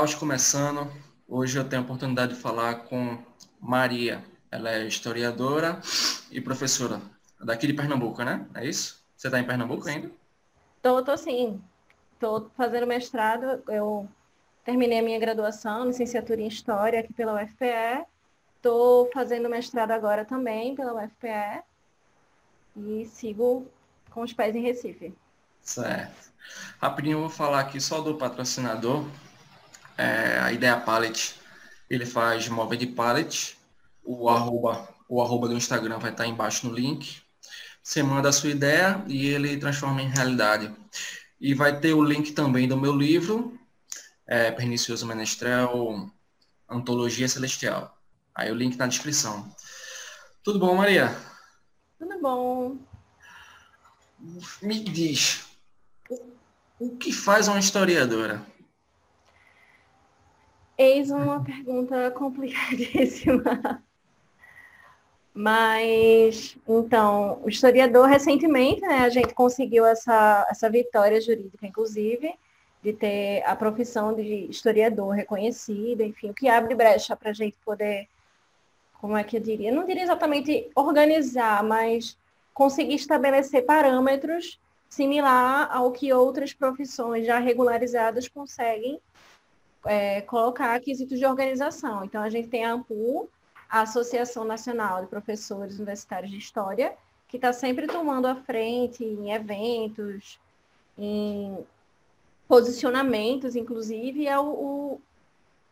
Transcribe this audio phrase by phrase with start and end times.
[0.00, 0.90] Caos começando.
[1.28, 3.18] Hoje eu tenho a oportunidade de falar com
[3.60, 4.24] Maria.
[4.50, 5.78] Ela é historiadora
[6.30, 7.02] e professora
[7.38, 8.46] daqui de Pernambuco, né?
[8.54, 9.04] É isso?
[9.14, 10.10] Você está em Pernambuco ainda?
[10.80, 11.60] Tô, tô sim.
[12.18, 13.62] Tô fazendo mestrado.
[13.68, 14.08] Eu
[14.64, 18.06] terminei a minha graduação, licenciatura em História aqui pela UFPE.
[18.62, 21.62] Tô fazendo mestrado agora também pela UFPE.
[22.74, 23.66] E sigo
[24.08, 25.12] com os pés em Recife.
[25.60, 26.32] Certo.
[26.80, 29.04] Rapidinho eu vou falar aqui só do patrocinador.
[30.00, 31.34] É, a Ideia Pallet.
[31.90, 33.58] Ele faz móvel de pallet.
[34.02, 37.20] O arroba, o arroba do Instagram vai estar embaixo no link.
[37.82, 40.74] Você manda a sua ideia e ele transforma em realidade.
[41.38, 43.58] E vai ter o link também do meu livro,
[44.26, 46.10] é, Pernicioso Menestrel,
[46.68, 47.94] Antologia Celestial.
[48.34, 49.54] Aí o link na descrição.
[50.42, 51.14] Tudo bom, Maria?
[51.98, 52.78] Tudo bom.
[54.62, 55.44] Me diz,
[56.78, 58.49] o que faz uma historiadora?
[60.80, 63.84] Eis uma pergunta complicadíssima.
[65.34, 72.34] Mas, então, o historiador, recentemente, né, a gente conseguiu essa, essa vitória jurídica, inclusive,
[72.82, 77.58] de ter a profissão de historiador reconhecida, enfim, o que abre brecha para a gente
[77.62, 78.08] poder,
[79.02, 79.70] como é que eu diria?
[79.70, 82.16] Não diria exatamente organizar, mas
[82.54, 84.58] conseguir estabelecer parâmetros
[84.88, 88.98] similar ao que outras profissões já regularizadas conseguem
[89.84, 92.04] é, colocar quesitos de organização.
[92.04, 93.28] Então, a gente tem a AMPU,
[93.68, 96.94] a Associação Nacional de Professores Universitários de História,
[97.28, 100.38] que está sempre tomando a frente em eventos,
[100.98, 101.58] em
[102.48, 105.00] posicionamentos, inclusive, é o, o,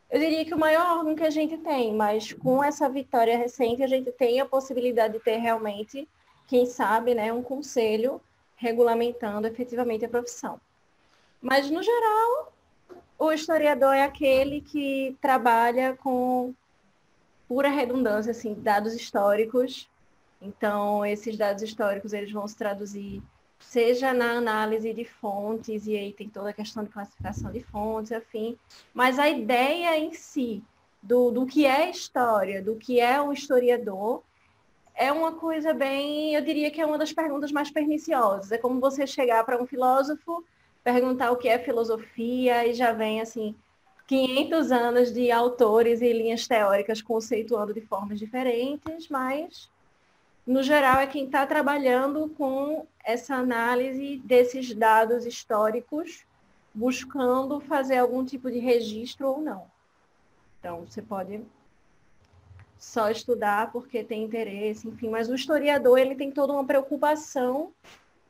[0.08, 3.82] eu diria que o maior órgão que a gente tem, mas com essa vitória recente,
[3.82, 6.08] a gente tem a possibilidade de ter realmente,
[6.46, 8.20] quem sabe, né, um conselho
[8.56, 10.60] regulamentando efetivamente a profissão.
[11.42, 12.52] Mas, no geral,
[13.18, 16.54] o historiador é aquele que trabalha com
[17.48, 19.88] pura redundância, assim, dados históricos.
[20.40, 23.22] Então, esses dados históricos eles vão se traduzir
[23.60, 28.12] seja na análise de fontes, e aí tem toda a questão de classificação de fontes,
[28.12, 28.56] afim,
[28.94, 30.62] mas a ideia em si
[31.02, 34.22] do, do que é história, do que é um historiador,
[34.94, 38.50] é uma coisa bem, eu diria que é uma das perguntas mais perniciosas.
[38.50, 40.44] É como você chegar para um filósofo,
[40.82, 43.54] perguntar o que é filosofia, e já vem assim,
[44.06, 49.70] 500 anos de autores e linhas teóricas conceituando de formas diferentes, mas,
[50.46, 56.24] no geral, é quem está trabalhando com essa análise desses dados históricos,
[56.74, 59.66] buscando fazer algum tipo de registro ou não.
[60.58, 61.42] Então, você pode
[62.78, 67.72] só estudar porque tem interesse, enfim, mas o historiador ele tem toda uma preocupação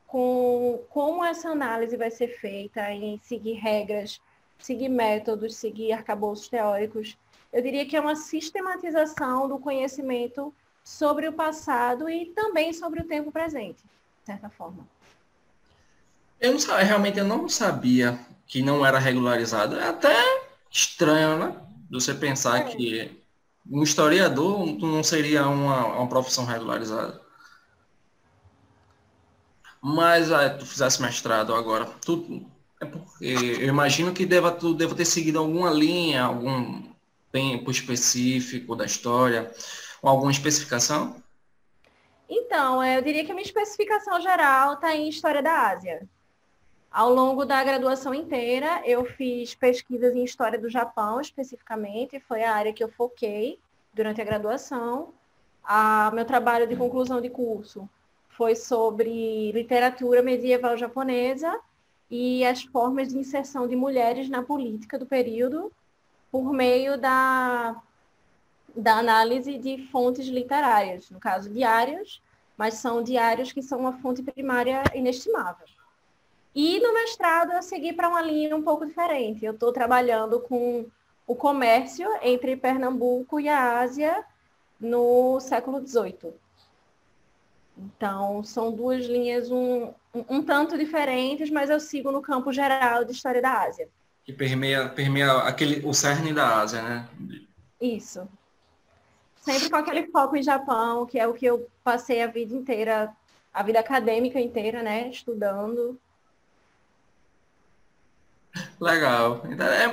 [0.09, 4.19] com como essa análise vai ser feita, em seguir regras
[4.59, 7.17] seguir métodos, seguir arcabouços teóricos.
[7.51, 10.53] Eu diria que é uma sistematização do conhecimento
[10.83, 14.87] sobre o passado e também sobre o tempo presente, de certa forma.
[16.39, 19.77] Eu não realmente eu não sabia que não era regularizado.
[19.77, 20.15] É até
[20.69, 21.55] estranho, né?
[21.91, 22.63] Você pensar é.
[22.63, 23.19] que
[23.69, 27.19] um historiador não seria uma, uma profissão regularizada.
[29.81, 32.45] Mas ah, tu fizesse mestrado agora, tu
[32.81, 33.25] é porque
[33.59, 36.83] eu imagino que deva, tu deva ter seguido alguma linha, algum
[37.31, 39.51] tempo específico da história,
[40.01, 41.21] alguma especificação?
[42.29, 46.07] Então, eu diria que a minha especificação geral está em História da Ásia.
[46.91, 52.53] Ao longo da graduação inteira, eu fiz pesquisas em História do Japão, especificamente, foi a
[52.53, 53.59] área que eu foquei
[53.93, 55.13] durante a graduação.
[55.63, 57.89] A, meu trabalho de conclusão de curso
[58.39, 61.59] foi sobre literatura medieval japonesa
[62.09, 65.69] e as formas de inserção de mulheres na política do período
[66.31, 67.75] por meio da,
[68.73, 72.21] da análise de fontes literárias, no caso diários,
[72.57, 75.67] mas são diários que são uma fonte primária inestimável.
[76.55, 79.43] E no mestrado eu segui para uma linha um pouco diferente.
[79.43, 80.85] Eu estou trabalhando com
[81.27, 84.23] o comércio entre Pernambuco e a Ásia
[84.79, 86.48] no século XVIII.
[87.79, 93.13] Então, são duas linhas um, um, tanto diferentes, mas eu sigo no campo geral de
[93.13, 93.87] história da Ásia.
[94.25, 97.09] Que permeia, permeia aquele, o cerne da Ásia, né?
[97.79, 98.27] Isso.
[99.37, 103.15] Sempre com aquele foco em Japão, que é o que eu passei a vida inteira,
[103.53, 105.09] a vida acadêmica inteira, né?
[105.09, 105.97] Estudando.
[108.79, 109.41] Legal.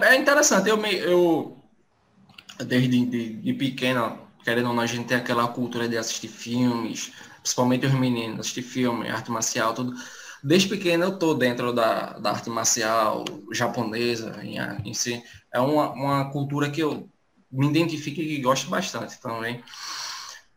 [0.02, 0.68] É, é interessante.
[0.68, 1.56] Eu, me, eu
[2.64, 7.12] desde de, de pequeno, querendo ou não, a gente tem aquela cultura de assistir filmes,
[7.46, 9.94] principalmente os meninos, assistir filme, arte marcial, tudo.
[10.42, 15.22] desde pequeno eu tô dentro da, da arte marcial japonesa em, em si.
[15.54, 17.08] É uma, uma cultura que eu
[17.50, 19.62] me identifico e gosto bastante também.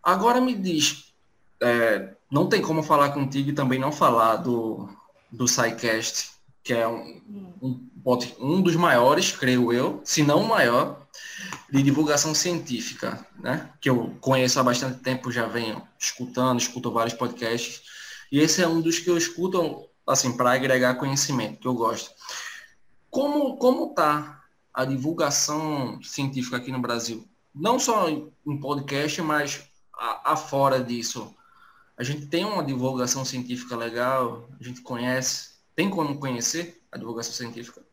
[0.01, 1.13] Agora me diz,
[1.61, 4.89] é, não tem como falar contigo e também não falar do,
[5.31, 6.31] do SciCast,
[6.63, 7.21] que é um,
[7.61, 7.89] um,
[8.39, 10.98] um dos maiores, creio eu, se não o maior,
[11.71, 13.71] de divulgação científica, né?
[13.79, 17.81] Que eu conheço há bastante tempo, já venho escutando, escuto vários podcasts,
[18.31, 22.11] e esse é um dos que eu escuto, assim, para agregar conhecimento, que eu gosto.
[23.09, 24.43] Como, como tá
[24.73, 27.27] a divulgação científica aqui no Brasil?
[27.53, 29.63] Não só em podcast, mas
[30.23, 31.35] afora disso.
[31.97, 37.33] A gente tem uma divulgação científica legal, a gente conhece, tem como conhecer a divulgação
[37.33, 37.83] científica?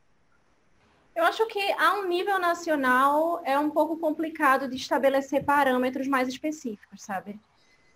[1.17, 6.29] Eu acho que a um nível nacional é um pouco complicado de estabelecer parâmetros mais
[6.29, 7.41] específicos, sabe?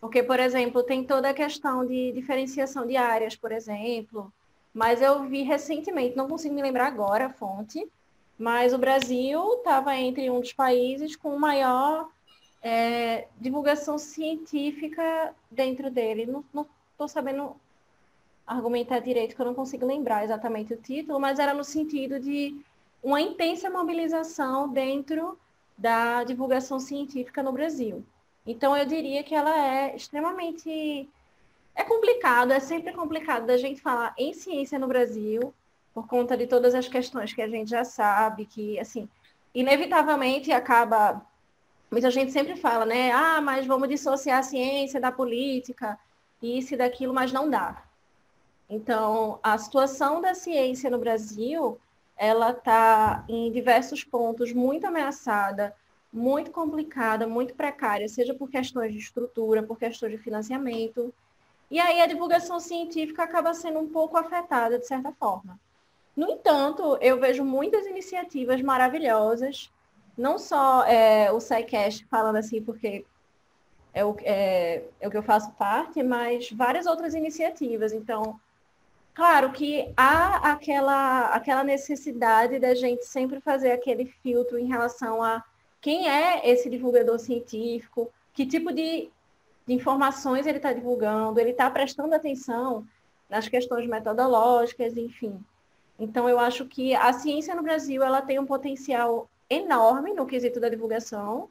[0.01, 4.33] Porque, por exemplo, tem toda a questão de diferenciação de áreas, por exemplo.
[4.73, 7.87] Mas eu vi recentemente, não consigo me lembrar agora a fonte,
[8.39, 12.09] mas o Brasil estava entre um dos países com maior
[12.63, 16.25] é, divulgação científica dentro dele.
[16.55, 17.55] Não estou sabendo
[18.47, 22.57] argumentar direito, que eu não consigo lembrar exatamente o título, mas era no sentido de
[23.03, 25.39] uma intensa mobilização dentro
[25.77, 28.05] da divulgação científica no Brasil.
[28.47, 31.09] Então, eu diria que ela é extremamente.
[31.75, 35.55] É complicado, é sempre complicado da gente falar em ciência no Brasil,
[35.95, 39.09] por conta de todas as questões que a gente já sabe, que, assim,
[39.55, 41.25] inevitavelmente acaba.
[41.91, 43.11] Muita gente sempre fala, né?
[43.13, 45.99] Ah, mas vamos dissociar a ciência da política,
[46.43, 47.83] isso e daquilo, mas não dá.
[48.69, 51.79] Então, a situação da ciência no Brasil,
[52.21, 55.75] ela está em diversos pontos muito ameaçada,
[56.13, 61.15] muito complicada, muito precária, seja por questões de estrutura, por questões de financiamento.
[61.71, 65.59] E aí a divulgação científica acaba sendo um pouco afetada, de certa forma.
[66.15, 69.73] No entanto, eu vejo muitas iniciativas maravilhosas,
[70.15, 73.07] não só é, o SciCast falando assim, porque
[73.95, 77.95] é o, é, é o que eu faço parte, mas várias outras iniciativas.
[77.95, 78.39] Então,
[79.21, 85.45] claro que há aquela, aquela necessidade da gente sempre fazer aquele filtro em relação a
[85.79, 89.11] quem é esse divulgador científico, que tipo de,
[89.67, 92.87] de informações ele está divulgando, ele está prestando atenção
[93.29, 95.39] nas questões metodológicas, enfim.
[95.99, 100.59] Então, eu acho que a ciência no Brasil ela tem um potencial enorme no quesito
[100.59, 101.51] da divulgação.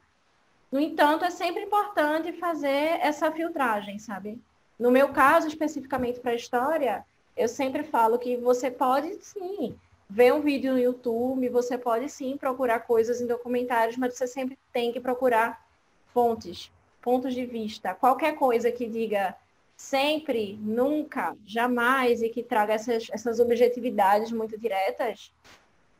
[0.72, 4.40] No entanto, é sempre importante fazer essa filtragem, sabe?
[4.76, 7.06] No meu caso, especificamente para a história,
[7.40, 9.74] eu sempre falo que você pode sim
[10.08, 14.58] ver um vídeo no YouTube, você pode sim procurar coisas em documentários, mas você sempre
[14.72, 15.64] tem que procurar
[16.12, 16.70] fontes,
[17.00, 17.94] pontos de vista.
[17.94, 19.34] Qualquer coisa que diga
[19.74, 25.32] sempre, nunca, jamais e que traga essas, essas objetividades muito diretas,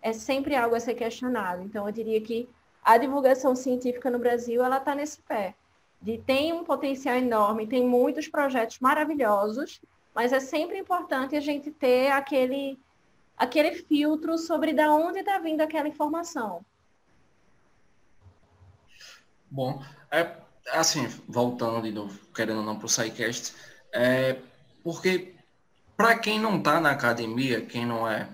[0.03, 1.63] é sempre algo a ser questionado.
[1.63, 2.47] Então, eu diria que
[2.85, 5.55] a divulgação científica no Brasil, ela está nesse pé.
[6.03, 9.81] De, tem um potencial enorme, tem muitos projetos maravilhosos,
[10.15, 12.79] mas é sempre importante a gente ter aquele
[13.37, 16.62] aquele filtro sobre da onde está vindo aquela informação.
[19.51, 20.37] Bom, é,
[20.73, 23.55] assim, voltando de novo, querendo ou não para o SciCast,
[23.93, 24.37] é,
[24.84, 25.34] porque
[25.96, 28.29] para quem não está na academia, quem não é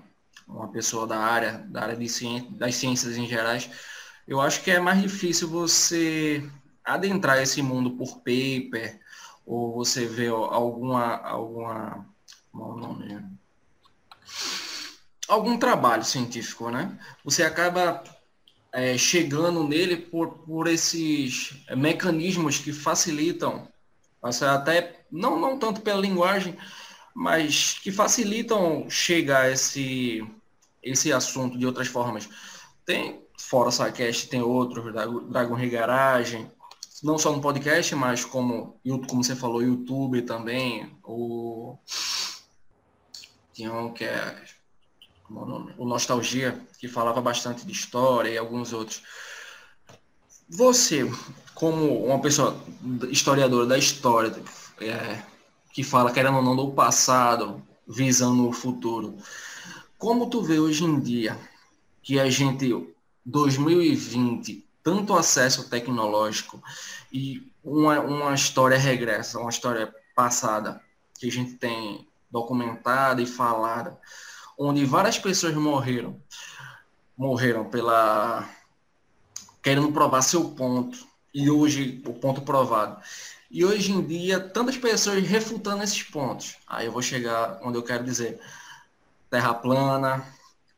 [0.47, 3.71] uma pessoa da área, da área de ciência, das ciências em gerais,
[4.27, 6.49] eu acho que é mais difícil você
[6.85, 9.01] adentrar esse mundo por paper,
[9.47, 12.07] ou você ver alguma, alguma,
[12.53, 13.37] o nome?
[15.29, 16.99] algum trabalho científico, né?
[17.25, 18.03] Você acaba
[18.73, 23.69] é, chegando nele por, por esses mecanismos que facilitam,
[24.23, 26.57] até não, não tanto pela linguagem,
[27.15, 30.27] mas que facilitam chegar a esse,
[30.83, 32.29] esse assunto de outras formas.
[32.85, 36.51] Tem, fora Sacast, tem outros, Dragon Regaragem,
[37.03, 41.77] não só no podcast, mas como, como você falou, YouTube também, o...
[43.53, 44.45] Tinha um que é
[45.31, 49.03] o Nostalgia, que falava bastante de história e alguns outros.
[50.49, 51.11] Você,
[51.55, 52.57] como uma pessoa
[53.11, 54.33] historiadora da história,
[54.81, 55.23] é,
[55.73, 59.17] que fala, querendo ou não, do passado, visando o futuro,
[59.99, 61.39] como tu vê hoje em dia
[62.03, 66.63] que a gente, 2020, tanto acesso tecnológico
[67.13, 70.81] e uma, uma história regressa, uma história passada,
[71.19, 73.99] que a gente tem documentada e falada,
[74.57, 76.23] onde várias pessoas morreram,
[77.19, 78.49] morreram pela
[79.61, 83.03] querendo provar seu ponto e hoje o ponto provado
[83.51, 86.59] e hoje em dia tantas pessoas refutando esses pontos.
[86.65, 88.39] Aí eu vou chegar onde eu quero dizer.
[89.29, 90.25] Terra plana,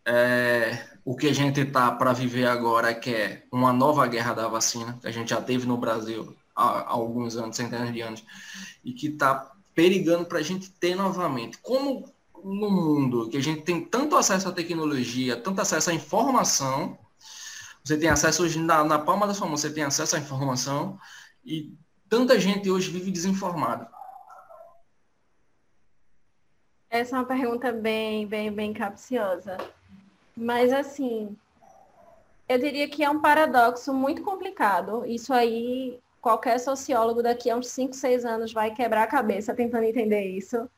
[0.03, 4.47] é, o que a gente está para viver agora, que é uma nova guerra da
[4.47, 8.23] vacina, que a gente já teve no Brasil há, há alguns anos, centenas de anos,
[8.85, 11.57] e que está perigando para a gente ter novamente.
[11.63, 12.13] Como
[12.45, 16.99] no mundo que a gente tem tanto acesso à tecnologia, tanto acesso à informação,
[17.83, 21.01] você tem acesso hoje na, na palma da sua mão, você tem acesso à informação,
[21.43, 21.73] e
[22.07, 23.89] tanta gente hoje vive desinformada.
[26.91, 29.57] Essa é uma pergunta bem, bem, bem capciosa.
[30.41, 31.37] Mas, assim,
[32.49, 35.05] eu diria que é um paradoxo muito complicado.
[35.05, 39.83] Isso aí, qualquer sociólogo daqui a uns 5, 6 anos vai quebrar a cabeça tentando
[39.83, 40.71] entender isso.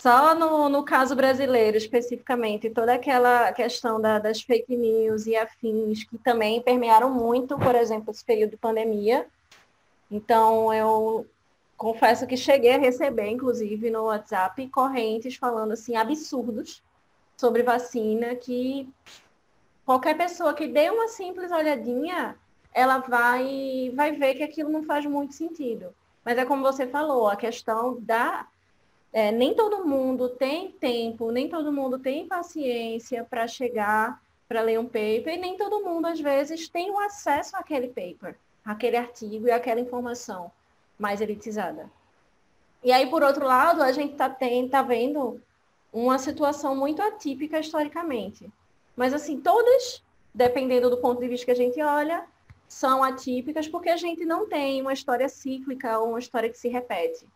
[0.00, 6.04] Só no, no caso brasileiro, especificamente, toda aquela questão da, das fake news e afins,
[6.04, 9.26] que também permearam muito, por exemplo, esse período de pandemia.
[10.10, 11.26] Então, eu
[11.76, 16.82] confesso que cheguei a receber, inclusive, no WhatsApp, correntes falando assim, absurdos
[17.42, 18.88] sobre vacina, que
[19.84, 22.36] qualquer pessoa que dê uma simples olhadinha,
[22.72, 25.92] ela vai, vai ver que aquilo não faz muito sentido.
[26.24, 28.46] Mas é como você falou, a questão da.
[29.12, 34.78] É, nem todo mundo tem tempo, nem todo mundo tem paciência para chegar para ler
[34.78, 39.48] um paper, e nem todo mundo, às vezes, tem o acesso àquele paper, àquele artigo
[39.48, 40.52] e àquela informação
[40.98, 41.90] mais elitizada.
[42.84, 45.40] E aí, por outro lado, a gente está tá vendo
[45.92, 48.50] uma situação muito atípica historicamente.
[48.96, 50.02] Mas, assim, todas,
[50.34, 52.24] dependendo do ponto de vista que a gente olha,
[52.66, 56.68] são atípicas porque a gente não tem uma história cíclica ou uma história que se
[56.68, 57.26] repete.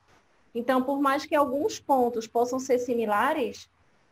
[0.55, 3.69] Então, por mais que alguns pontos possam ser similares,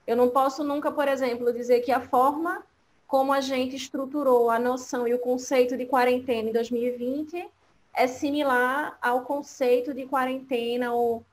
[0.06, 2.62] eu não posso nunca, por exemplo, dizer que a forma
[3.06, 7.48] como a gente estruturou a noção e o conceito de quarentena em 2020
[7.94, 11.24] é similar ao conceito de quarentena ou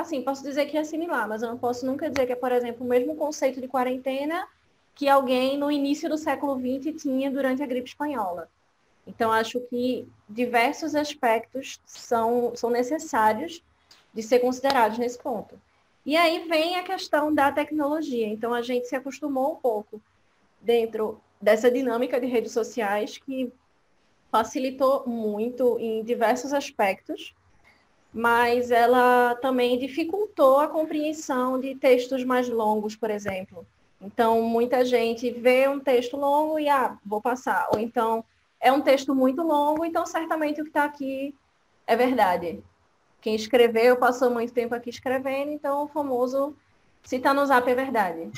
[0.00, 2.52] assim, posso dizer que é similar, mas eu não posso nunca dizer que é, por
[2.52, 4.46] exemplo, o mesmo conceito de quarentena
[4.94, 8.48] que alguém no início do século XX tinha durante a gripe espanhola.
[9.06, 13.62] Então, acho que diversos aspectos são, são necessários
[14.12, 15.58] de ser considerados nesse ponto.
[16.04, 18.26] E aí vem a questão da tecnologia.
[18.26, 20.00] Então, a gente se acostumou um pouco
[20.60, 23.52] dentro dessa dinâmica de redes sociais que
[24.30, 27.34] facilitou muito em diversos aspectos,
[28.12, 33.66] mas ela também dificultou a compreensão de textos mais longos, por exemplo.
[34.00, 37.68] Então, muita gente vê um texto longo e, ah, vou passar.
[37.72, 38.24] Ou então,
[38.60, 41.34] é um texto muito longo, então certamente o que está aqui
[41.86, 42.62] é verdade.
[43.20, 46.54] Quem escreveu passou muito tempo aqui escrevendo, então o famoso
[47.02, 48.30] se está no zap é verdade.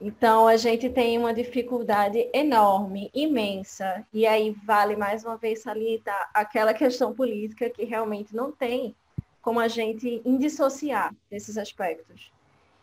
[0.00, 6.30] Então, a gente tem uma dificuldade enorme, imensa, e aí vale mais uma vez salientar
[6.32, 8.96] aquela questão política que realmente não tem
[9.42, 12.32] como a gente indissociar desses aspectos.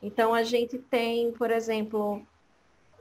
[0.01, 2.21] Então, a gente tem, por exemplo,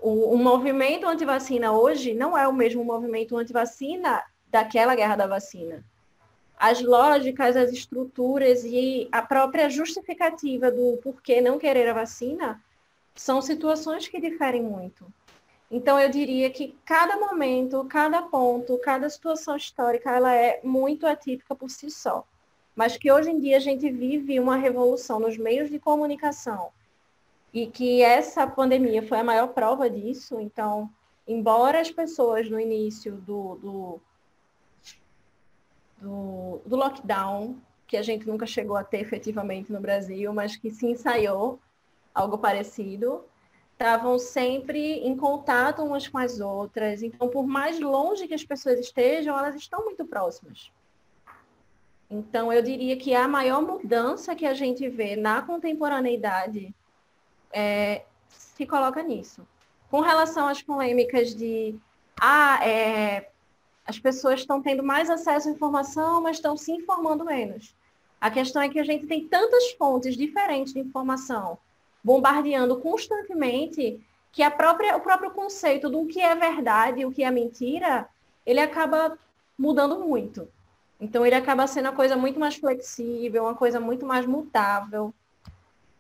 [0.01, 5.85] o, o movimento antivacina hoje não é o mesmo movimento antivacina daquela guerra da vacina.
[6.59, 12.63] As lógicas, as estruturas e a própria justificativa do porquê não querer a vacina
[13.17, 15.07] são situações que diferem muito.
[15.71, 21.57] Então, eu diria que cada momento, cada ponto, cada situação histórica, ela é muito atípica
[21.57, 22.25] por si só.
[22.75, 26.71] Mas que hoje em dia a gente vive uma revolução nos meios de comunicação
[27.53, 30.39] e que essa pandemia foi a maior prova disso.
[30.39, 30.91] Então,
[31.27, 34.01] embora as pessoas no início do, do,
[35.99, 37.57] do, do lockdown,
[37.87, 41.59] que a gente nunca chegou a ter efetivamente no Brasil, mas que se ensaiou
[42.17, 43.23] algo parecido,
[43.73, 47.03] estavam sempre em contato umas com as outras.
[47.03, 50.73] Então, por mais longe que as pessoas estejam, elas estão muito próximas.
[52.11, 56.75] Então, eu diria que a maior mudança que a gente vê na contemporaneidade
[57.53, 59.47] é, se coloca nisso.
[59.91, 61.79] Com relação às polêmicas de
[62.19, 63.29] ah, é,
[63.85, 67.77] as pessoas estão tendo mais acesso à informação, mas estão se informando menos.
[68.19, 71.59] A questão é que a gente tem tantas fontes diferentes de informação
[72.07, 77.31] bombardeando constantemente que própria, o próprio conceito do que é verdade e o que é
[77.33, 78.09] mentira,
[78.47, 79.19] ele acaba
[79.59, 80.49] mudando muito.
[81.01, 85.13] Então ele acaba sendo uma coisa muito mais flexível, uma coisa muito mais mutável.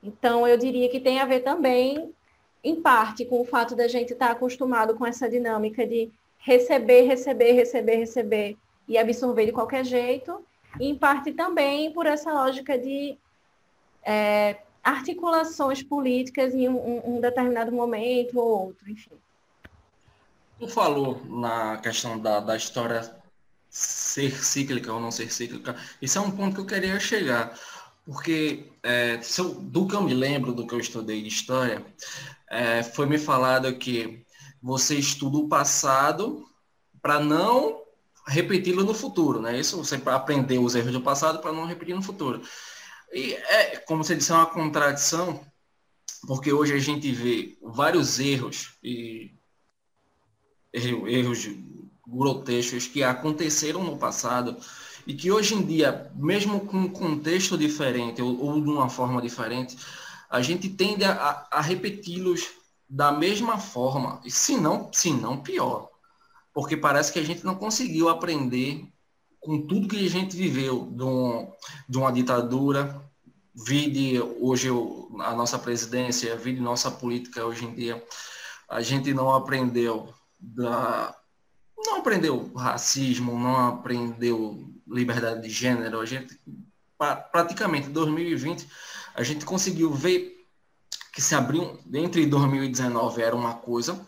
[0.00, 2.14] Então eu diria que tem a ver também,
[2.62, 7.50] em parte, com o fato da gente estar acostumado com essa dinâmica de receber, receber,
[7.50, 10.40] receber, receber e absorver de qualquer jeito,
[10.78, 13.18] e em parte também por essa lógica de
[14.04, 19.10] é, articulações políticas em um, um determinado momento ou outro, enfim.
[20.60, 23.14] Tu falou na questão da, da história
[23.68, 27.58] ser cíclica ou não ser cíclica, isso é um ponto que eu queria chegar.
[28.04, 31.84] Porque é, eu, do que eu me lembro, do que eu estudei de história,
[32.48, 34.24] é, foi me falado que
[34.62, 36.48] você estuda o passado
[37.02, 37.82] para não
[38.24, 39.58] repeti-lo no futuro, né?
[39.58, 42.40] Isso você aprender os erros do passado para não repetir no futuro.
[43.12, 45.40] E é, como você disse, é uma contradição,
[46.26, 49.32] porque hoje a gente vê vários erros e
[50.72, 51.48] erros
[52.06, 54.56] grotescos que aconteceram no passado
[55.06, 59.22] e que hoje em dia, mesmo com um contexto diferente ou, ou de uma forma
[59.22, 59.76] diferente,
[60.28, 62.48] a gente tende a, a repeti-los
[62.88, 65.90] da mesma forma, e se não, se não pior,
[66.52, 68.86] porque parece que a gente não conseguiu aprender
[69.46, 71.52] com tudo que a gente viveu de, um,
[71.88, 73.00] de uma ditadura,
[73.54, 74.68] vide hoje
[75.20, 78.04] a nossa presidência, vide nossa política hoje em dia,
[78.68, 81.14] a gente não aprendeu da
[81.78, 86.38] não aprendeu racismo, não aprendeu liberdade de gênero, a gente
[87.30, 88.66] praticamente em 2020
[89.14, 90.44] a gente conseguiu ver
[91.12, 94.06] que se abriu entre 2019 era uma coisa,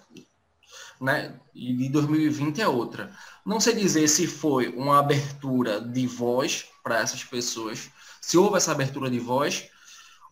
[1.00, 1.38] né?
[1.54, 3.14] E de 2020 é outra.
[3.48, 7.90] Não sei dizer se foi uma abertura de voz para essas pessoas,
[8.20, 9.70] se houve essa abertura de voz,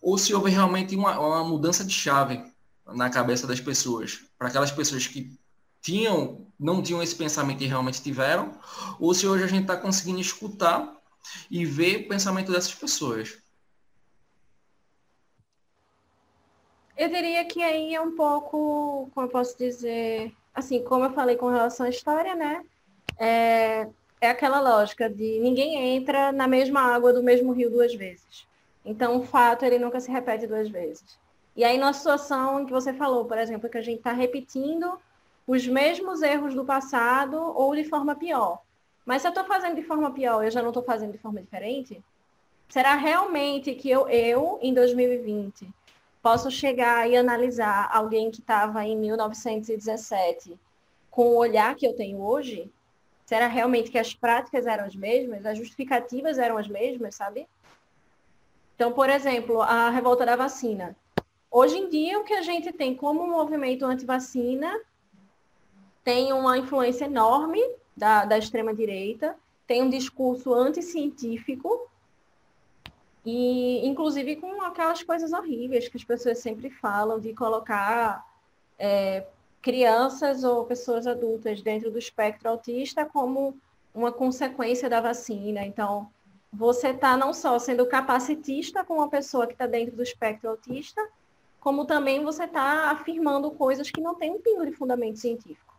[0.02, 2.44] ou se houve realmente uma, uma mudança de chave
[2.84, 5.34] na cabeça das pessoas, para aquelas pessoas que
[5.80, 8.52] tinham, não tinham esse pensamento e realmente tiveram,
[9.00, 10.94] ou se hoje a gente está conseguindo escutar
[11.50, 13.38] e ver o pensamento dessas pessoas.
[16.94, 21.36] Eu diria que aí é um pouco, como eu posso dizer, assim, como eu falei
[21.36, 22.62] com relação à história, né?
[23.18, 23.86] É,
[24.20, 28.46] é aquela lógica de ninguém entra na mesma água do mesmo rio duas vezes.
[28.84, 31.18] Então, o fato, ele nunca se repete duas vezes.
[31.56, 34.98] E aí, na situação que você falou, por exemplo, que a gente está repetindo
[35.46, 38.60] os mesmos erros do passado ou de forma pior.
[39.04, 41.40] Mas se eu estou fazendo de forma pior, eu já não estou fazendo de forma
[41.40, 42.02] diferente?
[42.68, 45.68] Será realmente que eu, eu em 2020,
[46.20, 50.58] posso chegar e analisar alguém que estava em 1917
[51.08, 52.70] com o olhar que eu tenho hoje?
[53.26, 57.46] Será realmente que as práticas eram as mesmas, as justificativas eram as mesmas, sabe?
[58.76, 60.96] Então, por exemplo, a revolta da vacina.
[61.50, 64.80] Hoje em dia, o que a gente tem como movimento anti-vacina
[66.04, 67.60] tem uma influência enorme
[67.96, 69.36] da, da extrema-direita,
[69.66, 71.90] tem um discurso anticientífico,
[73.24, 78.24] e, inclusive, com aquelas coisas horríveis que as pessoas sempre falam de colocar
[78.78, 79.26] é,
[79.66, 83.58] crianças ou pessoas adultas dentro do espectro autista como
[83.92, 85.66] uma consequência da vacina.
[85.66, 86.08] Então,
[86.52, 91.04] você está não só sendo capacitista com uma pessoa que está dentro do espectro autista,
[91.58, 95.74] como também você está afirmando coisas que não têm um pingo de fundamento científico.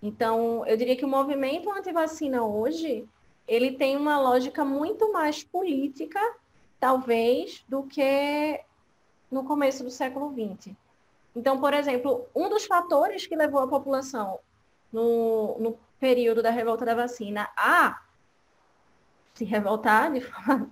[0.00, 3.04] Então, eu diria que o movimento anti-vacina hoje,
[3.48, 6.20] ele tem uma lógica muito mais política
[6.78, 8.60] talvez, do que
[9.28, 10.76] no começo do século XX.
[11.34, 14.40] Então, por exemplo, um dos fatores que levou a população
[14.92, 18.00] no, no período da revolta da vacina a
[19.34, 20.70] se revoltar de forma,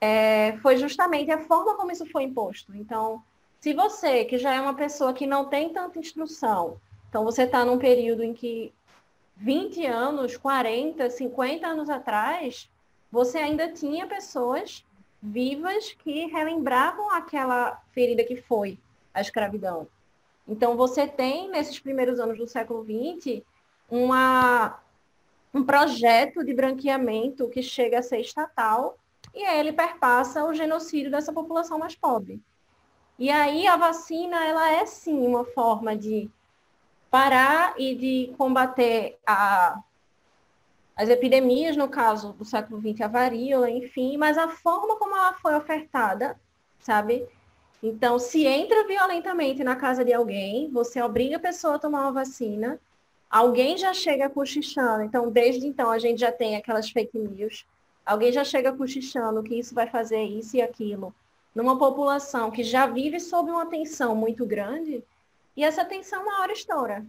[0.00, 2.74] é, foi justamente a forma como isso foi imposto.
[2.74, 3.22] Então,
[3.60, 7.64] se você, que já é uma pessoa que não tem tanta instrução, então você está
[7.64, 8.72] num período em que
[9.36, 12.70] 20 anos, 40, 50 anos atrás,
[13.10, 14.84] você ainda tinha pessoas
[15.22, 18.78] vivas que relembravam aquela ferida que foi
[19.16, 19.88] a escravidão.
[20.46, 23.42] Então, você tem, nesses primeiros anos do século XX,
[23.90, 24.78] uma,
[25.52, 28.96] um projeto de branqueamento que chega a ser estatal
[29.34, 32.40] e ele perpassa o genocídio dessa população mais pobre.
[33.18, 36.30] E aí a vacina, ela é sim uma forma de
[37.10, 39.80] parar e de combater a
[40.98, 45.34] as epidemias, no caso do século XX, a varíola, enfim, mas a forma como ela
[45.34, 46.40] foi ofertada,
[46.78, 47.28] sabe?
[47.82, 52.12] Então, se entra violentamente na casa de alguém, você obriga a pessoa a tomar uma
[52.12, 52.80] vacina,
[53.30, 57.66] alguém já chega cochichando, então, desde então, a gente já tem aquelas fake news,
[58.04, 61.14] alguém já chega cochichando que isso vai fazer isso e aquilo,
[61.54, 65.02] numa população que já vive sob uma tensão muito grande,
[65.56, 67.04] e essa tensão uma hora estoura.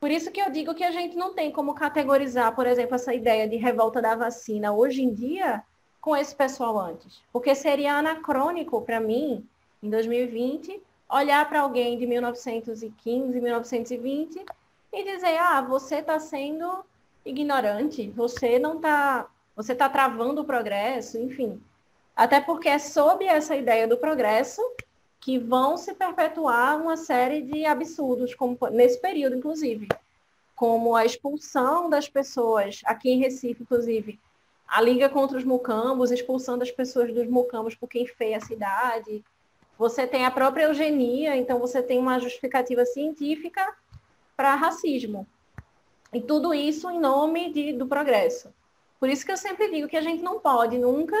[0.00, 3.14] Por isso que eu digo que a gente não tem como categorizar, por exemplo, essa
[3.14, 4.70] ideia de revolta da vacina.
[4.72, 5.62] Hoje em dia
[6.04, 7.22] com esse pessoal antes.
[7.32, 9.42] Porque seria anacrônico para mim,
[9.82, 14.44] em 2020, olhar para alguém de 1915, 1920
[14.92, 16.84] e dizer: ah, você está sendo
[17.24, 19.26] ignorante, você não está.
[19.56, 21.62] Você está travando o progresso, enfim.
[22.14, 24.60] Até porque é sob essa ideia do progresso
[25.20, 29.88] que vão se perpetuar uma série de absurdos, como nesse período, inclusive.
[30.54, 34.20] como a expulsão das pessoas, aqui em Recife, inclusive,
[34.74, 39.24] a Liga contra os Mucambos, expulsando as pessoas dos Mucambos por quem feia a cidade.
[39.78, 43.72] Você tem a própria eugenia, então você tem uma justificativa científica
[44.36, 45.28] para racismo.
[46.12, 48.52] E tudo isso em nome de, do progresso.
[48.98, 51.16] Por isso que eu sempre digo que a gente não pode nunca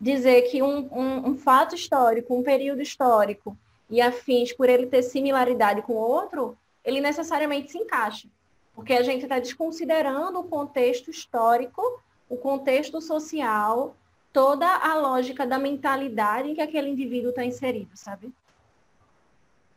[0.00, 3.58] dizer que um, um, um fato histórico, um período histórico
[3.90, 8.28] e afins, por ele ter similaridade com outro, ele necessariamente se encaixa.
[8.76, 11.82] Porque a gente está desconsiderando o contexto histórico,
[12.28, 13.96] o contexto social,
[14.32, 18.32] toda a lógica da mentalidade em que aquele indivíduo está inserido, sabe?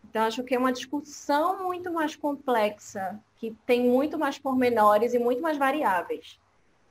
[0.03, 5.19] Então, acho que é uma discussão muito mais complexa, que tem muito mais pormenores e
[5.19, 6.39] muito mais variáveis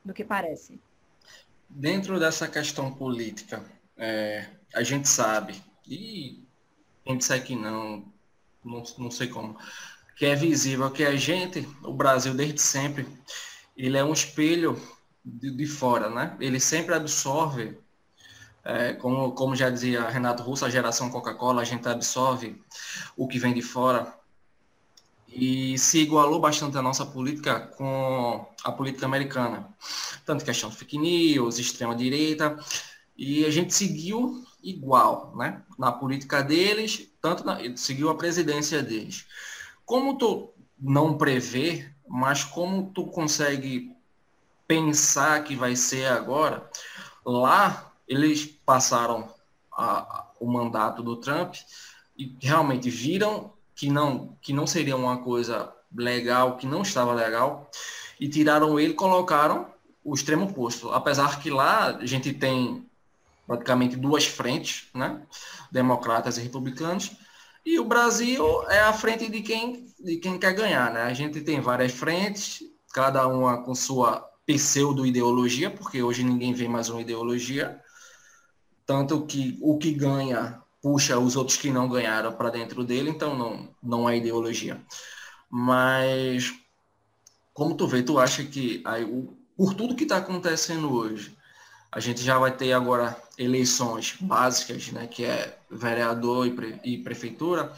[0.05, 0.81] do que parece.
[1.69, 3.63] Dentro dessa questão política,
[3.97, 6.45] é, a gente sabe, e
[7.05, 8.05] quem disser que não,
[8.65, 9.59] não, não sei como,
[10.17, 13.07] que é visível que a gente, o Brasil desde sempre,
[13.77, 14.81] ele é um espelho
[15.29, 16.37] de, de fora, né?
[16.41, 17.79] Ele sempre absorve,
[18.65, 22.61] é, como, como já dizia Renato Russo, a geração Coca-Cola, a gente absorve
[23.17, 24.15] o que vem de fora
[25.29, 29.69] e se igualou bastante a nossa política com a política americana.
[30.25, 32.59] Tanto questão de fake news, extrema-direita,
[33.17, 35.63] e a gente seguiu igual, né?
[35.79, 39.27] Na política deles, tanto na, seguiu a presidência deles.
[39.85, 43.98] Como tu não prevê, mas como tu consegue
[44.69, 46.71] pensar que vai ser agora,
[47.25, 49.29] lá eles passaram
[49.73, 51.57] a, o mandato do Trump
[52.17, 57.71] e realmente viram que não, que não seria uma coisa legal, que não estava legal,
[58.21, 59.67] e tiraram ele colocaram
[60.05, 60.91] o extremo oposto.
[60.91, 62.87] Apesar que lá a gente tem
[63.47, 65.23] praticamente duas frentes, né?
[65.71, 67.13] democratas e republicanos,
[67.65, 70.93] e o Brasil é a frente de quem, de quem quer ganhar.
[70.93, 71.03] Né?
[71.03, 76.89] A gente tem várias frentes, cada uma com sua pseudo-ideologia, porque hoje ninguém vê mais
[76.89, 77.79] uma ideologia,
[78.87, 83.37] tanto que o que ganha puxa os outros que não ganharam para dentro dele, então
[83.37, 84.81] não, não é ideologia.
[85.51, 86.55] Mas,
[87.53, 91.37] como tu vê, tu acha que aí, o, por tudo que está acontecendo hoje,
[91.93, 96.99] a gente já vai ter agora eleições básicas, né, que é vereador e, pre, e
[96.99, 97.71] prefeitura.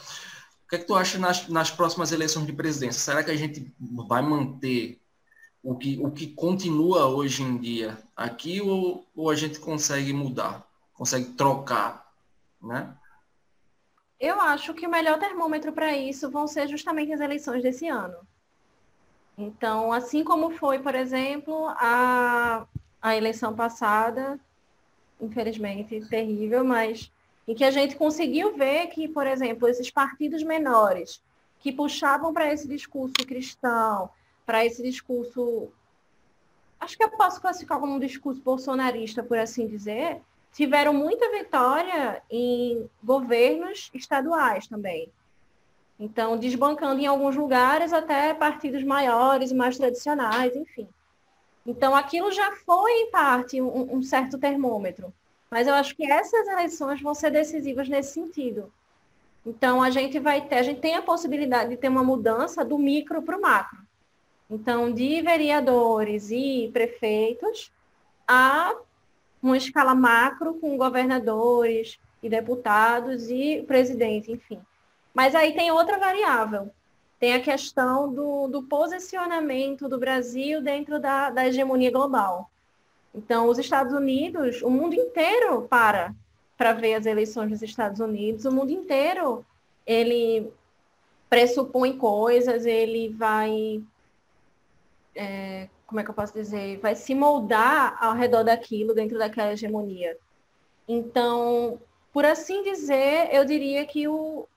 [0.66, 3.00] O que é que tu acha nas, nas próximas eleições de presidência?
[3.00, 4.99] Será que a gente vai manter
[5.62, 10.66] o que, o que continua hoje em dia aqui ou, ou a gente consegue mudar,
[10.94, 12.11] consegue trocar
[12.62, 12.94] né?
[14.18, 18.16] Eu acho que o melhor termômetro para isso vão ser justamente as eleições desse ano.
[19.38, 22.66] Então, assim como foi, por exemplo, a,
[23.01, 24.38] a eleição passada,
[25.18, 27.11] infelizmente terrível, mas
[27.49, 31.23] em que a gente conseguiu ver que, por exemplo, esses partidos menores
[31.59, 34.11] que puxavam para esse discurso cristão,
[34.46, 35.68] para esse discurso,
[36.79, 40.20] acho que eu posso classificar como um discurso bolsonarista, por assim dizer,
[40.53, 45.11] tiveram muita vitória em governos estaduais também.
[45.98, 50.88] Então, desbancando em alguns lugares até partidos maiores mais tradicionais, enfim.
[51.66, 55.12] Então, aquilo já foi, em parte, um, um certo termômetro.
[55.50, 58.72] Mas eu acho que essas eleições vão ser decisivas nesse sentido.
[59.44, 62.79] Então, a gente vai ter, a gente tem a possibilidade de ter uma mudança do
[62.79, 63.79] micro para o macro.
[64.50, 67.70] Então, de vereadores e prefeitos
[68.26, 68.74] a
[69.42, 74.60] uma escala macro com governadores e deputados e presidente, enfim.
[75.14, 76.70] Mas aí tem outra variável.
[77.18, 82.50] Tem a questão do, do posicionamento do Brasil dentro da, da hegemonia global.
[83.14, 86.14] Então, os Estados Unidos, o mundo inteiro para
[86.56, 89.46] para ver as eleições dos Estados Unidos, o mundo inteiro
[89.86, 90.52] ele
[91.26, 93.82] pressupõe coisas, ele vai
[95.20, 99.52] é, como é que eu posso dizer, vai se moldar ao redor daquilo, dentro daquela
[99.52, 100.16] hegemonia.
[100.88, 101.78] Então,
[102.11, 104.48] por assim dizer, eu diria que o,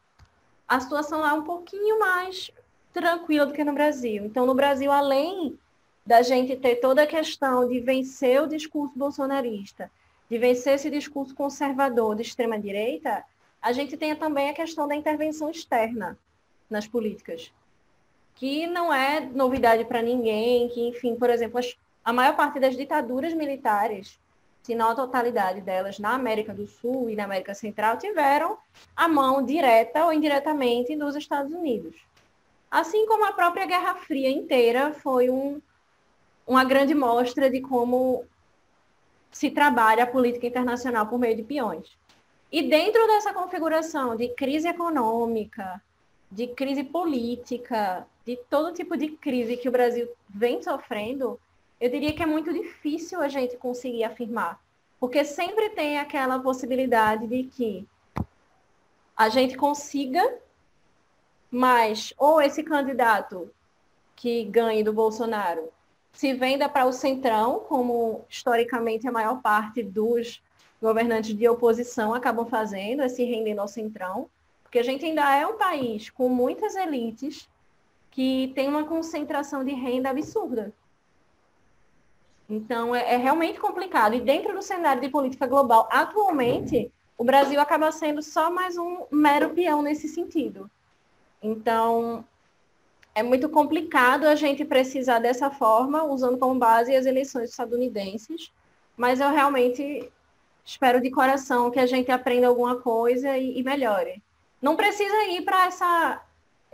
[0.66, 2.50] a situação lá é um pouquinho mais
[2.94, 4.24] tranquila do que no Brasil.
[4.24, 5.60] Então, no Brasil, além
[6.06, 9.92] da gente ter toda a questão de vencer o discurso bolsonarista,
[10.30, 13.22] de vencer esse discurso conservador de extrema-direita,
[13.62, 16.18] a gente tem também a questão da intervenção externa
[16.70, 17.52] nas políticas
[18.36, 22.76] que não é novidade para ninguém, que, enfim, por exemplo, as, a maior parte das
[22.76, 24.20] ditaduras militares,
[24.62, 28.58] se não a totalidade delas, na América do Sul e na América Central, tiveram
[28.96, 31.96] a mão direta ou indiretamente dos Estados Unidos.
[32.72, 35.62] Assim como a própria Guerra Fria inteira foi um,
[36.48, 38.26] uma grande mostra de como
[39.32, 41.98] se trabalha a política internacional por meio de peões.
[42.52, 45.82] E dentro dessa configuração de crise econômica,
[46.32, 51.40] de crise política, de todo tipo de crise que o Brasil vem sofrendo,
[51.80, 54.60] eu diria que é muito difícil a gente conseguir afirmar.
[55.00, 57.86] Porque sempre tem aquela possibilidade de que
[59.18, 60.38] a gente consiga,
[61.52, 63.52] mas ou esse candidato
[64.16, 65.70] que ganhe do Bolsonaro
[66.14, 70.42] se venda para o centrão, como historicamente a maior parte dos
[70.82, 74.30] governantes de oposição acabam fazendo, é se rendendo ao centrão,
[74.62, 77.50] porque a gente ainda é um país com muitas elites
[78.14, 80.72] que tem uma concentração de renda absurda.
[82.48, 84.14] Então, é, é, realmente complicado.
[84.14, 89.06] E dentro do cenário de política global, atualmente, o Brasil acaba sendo só mais um
[89.12, 90.70] mero peão nesse sentido.
[91.42, 92.24] Então,
[93.16, 98.52] é muito complicado a gente precisar dessa forma, usando como base as eleições estadunidenses,
[98.96, 100.08] mas eu realmente
[100.64, 104.22] espero de coração que a gente aprenda alguma coisa e, e melhore.
[104.62, 106.22] Não precisa ir para essa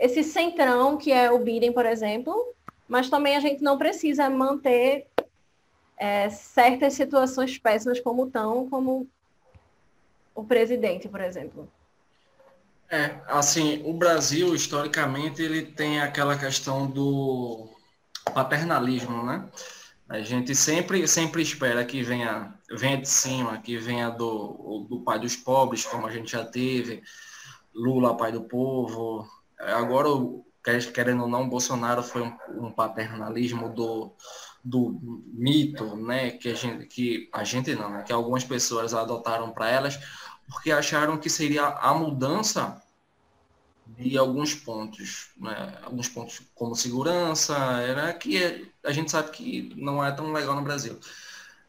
[0.00, 2.54] esse centrão que é o Biden, por exemplo,
[2.88, 5.06] mas também a gente não precisa manter
[5.98, 9.06] é, certas situações péssimas como estão, como
[10.34, 11.70] o presidente, por exemplo.
[12.90, 17.68] É, assim, o Brasil, historicamente, ele tem aquela questão do
[18.34, 19.48] paternalismo, né?
[20.08, 25.20] A gente sempre, sempre espera que venha, venha de cima, que venha do, do pai
[25.20, 27.02] dos pobres, como a gente já teve,
[27.72, 29.28] Lula, pai do povo.
[29.60, 30.08] Agora,
[30.92, 34.12] querendo ou não, Bolsonaro foi um, um paternalismo do,
[34.64, 34.98] do
[35.32, 36.30] mito, né?
[36.30, 38.02] Que a gente, que a gente não, né?
[38.02, 39.98] Que algumas pessoas adotaram para elas,
[40.48, 42.82] porque acharam que seria a mudança
[43.98, 45.78] de alguns pontos, né?
[45.82, 50.62] alguns pontos como segurança, era que a gente sabe que não é tão legal no
[50.62, 50.98] Brasil,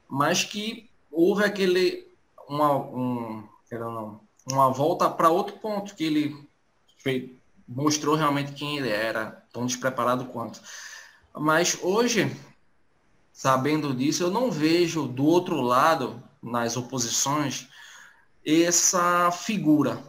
[0.07, 2.07] mas que houve aquele
[2.47, 6.49] uma um, não, uma volta para outro ponto que ele
[6.97, 7.31] fez,
[7.73, 10.59] mostrou realmente quem ele era, tão despreparado quanto.
[11.33, 12.35] Mas hoje,
[13.31, 17.67] sabendo disso, eu não vejo do outro lado nas oposições
[18.45, 20.03] essa figura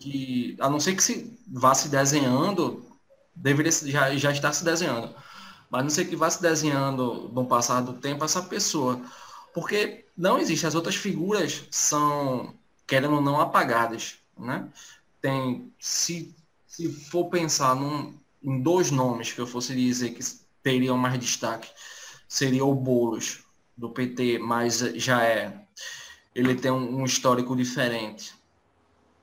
[0.00, 2.86] que, a não ser que se vá se desenhando,
[3.34, 5.14] deveria já, já estar se desenhando,
[5.70, 9.00] mas não sei que vá se desenhando no passar do tempo essa pessoa,
[9.52, 12.54] porque não existe, as outras figuras são,
[12.86, 14.68] querendo ou não, apagadas, né?
[15.20, 16.34] Tem, se,
[16.76, 20.22] se for pensar num, em dois nomes que eu fosse dizer que
[20.62, 21.70] teriam mais destaque,
[22.28, 23.42] seria o Boulos,
[23.74, 25.66] do PT, mas já é,
[26.34, 28.34] ele tem um, um histórico diferente,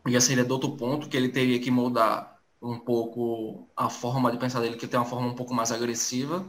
[0.08, 4.40] já seria do outro ponto, que ele teria que mudar um pouco a forma de
[4.40, 6.44] pensar dele, que tem uma forma um pouco mais agressiva.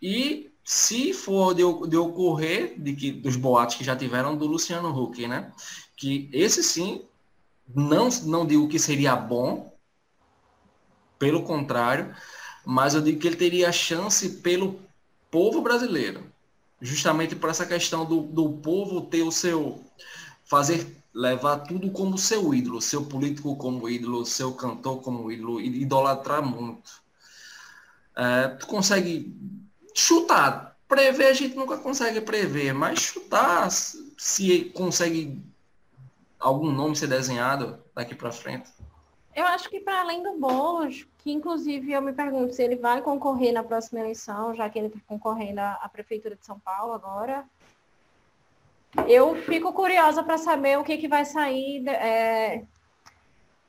[0.00, 4.90] E se for de, de ocorrer de que dos boatos que já tiveram do Luciano
[4.90, 5.52] Huck, né?
[5.96, 7.04] Que esse sim,
[7.74, 9.72] não, não digo que seria bom,
[11.18, 12.14] pelo contrário,
[12.64, 14.80] mas eu digo que ele teria chance pelo
[15.30, 16.24] povo brasileiro.
[16.80, 19.84] Justamente por essa questão do, do povo ter o seu.
[20.44, 26.42] fazer levar tudo como seu ídolo, seu político como ídolo, seu cantor como ídolo, idolatrar
[26.42, 27.02] muito.
[28.16, 29.36] É, tu consegue
[29.94, 30.76] chutar.
[30.86, 35.42] Prever a gente nunca consegue prever, mas chutar se consegue
[36.38, 38.70] algum nome ser desenhado daqui para frente.
[39.38, 43.00] Eu acho que para além do Boulos, que inclusive eu me pergunto se ele vai
[43.00, 47.44] concorrer na próxima eleição, já que ele está concorrendo à Prefeitura de São Paulo agora,
[49.06, 52.64] eu fico curiosa para saber o que, que vai sair é,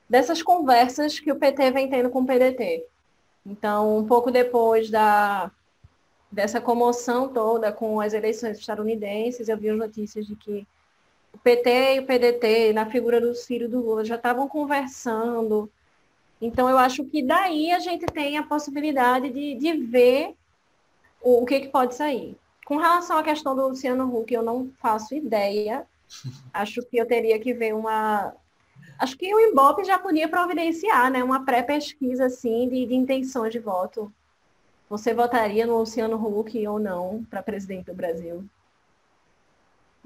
[0.09, 2.83] dessas conversas que o PT vem tendo com o PDT.
[3.45, 5.51] Então, um pouco depois da,
[6.31, 10.67] dessa comoção toda com as eleições estadunidenses, eu vi as notícias de que
[11.33, 15.69] o PT e o PDT, na figura do Ciro do Lula, já estavam conversando.
[16.41, 20.35] Então, eu acho que daí a gente tem a possibilidade de, de ver
[21.21, 22.37] o, o que, que pode sair.
[22.65, 25.85] Com relação à questão do Luciano Huck, eu não faço ideia.
[26.53, 28.33] Acho que eu teria que ver uma.
[28.97, 31.23] Acho que o Ibope já podia providenciar, né?
[31.23, 34.11] Uma pré-pesquisa assim de, de intenções de voto.
[34.89, 38.43] Você votaria no Luciano Huck ou não para presidente do Brasil?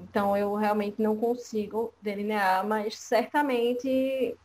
[0.00, 4.36] Então eu realmente não consigo delinear, mas certamente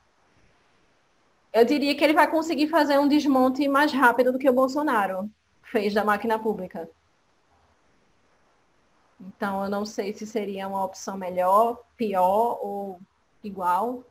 [1.52, 5.30] eu diria que ele vai conseguir fazer um desmonte mais rápido do que o Bolsonaro
[5.64, 6.90] fez da máquina pública.
[9.20, 13.02] Então, eu não sei se seria uma opção melhor, pior ou
[13.44, 14.04] igual,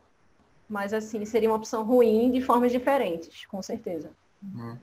[0.68, 4.10] mas assim, seria uma opção ruim de formas diferentes, com certeza.
[4.42, 4.76] Uhum.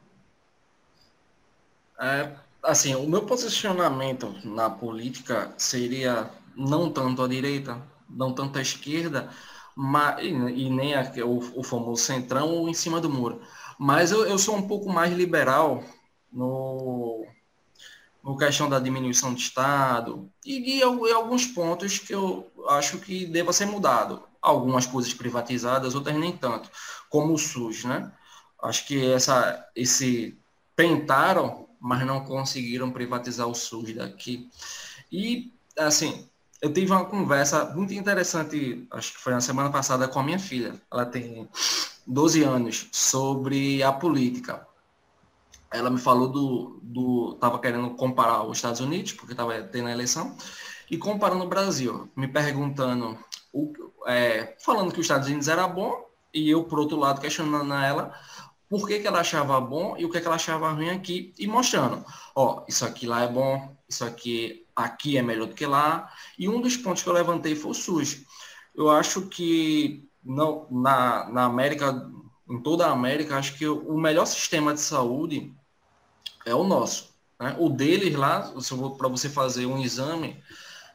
[2.00, 8.62] É, assim, o meu posicionamento na política seria não tanto à direita, não tanto à
[8.62, 9.30] esquerda,
[9.76, 13.42] mas, e, nem a, o, o famoso centrão ou em cima do muro,
[13.78, 15.84] Mas eu, eu sou um pouco mais liberal
[16.32, 17.26] no,
[18.24, 23.26] no questão da diminuição do Estado e, e, e alguns pontos que eu acho que
[23.26, 24.24] deva ser mudado.
[24.42, 26.70] Algumas coisas privatizadas, outras nem tanto,
[27.10, 28.12] como o SUS, né?
[28.62, 30.38] Acho que essa, esse
[30.76, 34.50] tentaram, mas não conseguiram privatizar o SUS daqui.
[35.12, 36.30] E, assim,
[36.62, 40.40] eu tive uma conversa muito interessante, acho que foi na semana passada, com a minha
[40.40, 40.82] filha.
[40.92, 41.48] Ela tem
[42.08, 44.66] 12 anos, sobre a política.
[45.72, 46.80] Ela me falou do.
[46.82, 50.36] do tava querendo comparar os Estados Unidos, porque estava tendo a eleição,
[50.90, 53.18] e comparando o Brasil, me perguntando,
[53.52, 53.74] o,
[54.08, 58.14] é, falando que os Estados Unidos era bom, e eu, por outro lado, questionando ela
[58.70, 61.48] por que, que ela achava bom e o que, que ela achava ruim aqui, e
[61.48, 62.04] mostrando,
[62.36, 66.12] ó, isso aqui lá é bom, isso aqui aqui é melhor do que lá.
[66.38, 68.24] E um dos pontos que eu levantei foi o SUS.
[68.76, 72.12] Eu acho que não, na, na América,
[72.50, 75.54] em toda a América, acho que o melhor sistema de saúde
[76.46, 77.16] é o nosso.
[77.40, 77.56] Né?
[77.60, 78.54] O deles lá,
[78.98, 80.42] para você fazer um exame,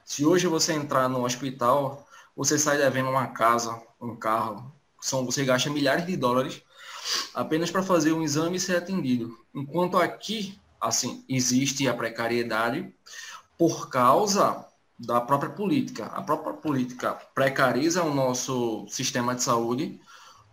[0.04, 5.44] se hoje você entrar no hospital, você sai devendo uma casa, um carro, são, você
[5.44, 6.62] gasta milhares de dólares
[7.34, 9.38] apenas para fazer um exame e ser atendido.
[9.54, 12.92] Enquanto aqui, assim, existe a precariedade
[13.60, 14.64] por causa
[14.98, 16.06] da própria política.
[16.06, 20.00] A própria política precariza o nosso sistema de saúde,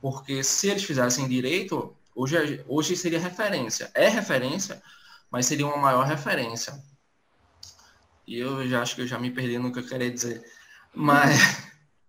[0.02, 3.90] porque se eles fizessem direito, hoje, hoje seria referência.
[3.94, 4.84] É referência,
[5.32, 6.84] mas seria uma maior referência.
[8.28, 10.44] E eu já acho que eu já me perdi no que eu queria dizer.
[10.94, 11.40] Mas,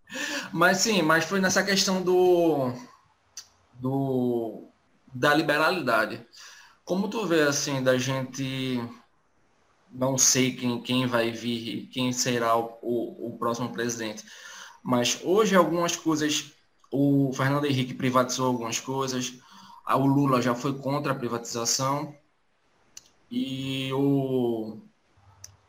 [0.53, 2.73] mas sim, mas foi nessa questão do,
[3.75, 4.69] do
[5.15, 6.27] da liberalidade.
[6.85, 8.83] Como tu vê assim da gente
[9.91, 14.25] não sei quem, quem vai vir, quem será o, o, o próximo presidente.
[14.83, 16.53] Mas hoje algumas coisas,
[16.91, 19.35] o Fernando Henrique privatizou algumas coisas,
[19.87, 22.15] o Lula já foi contra a privatização
[23.31, 24.79] e o,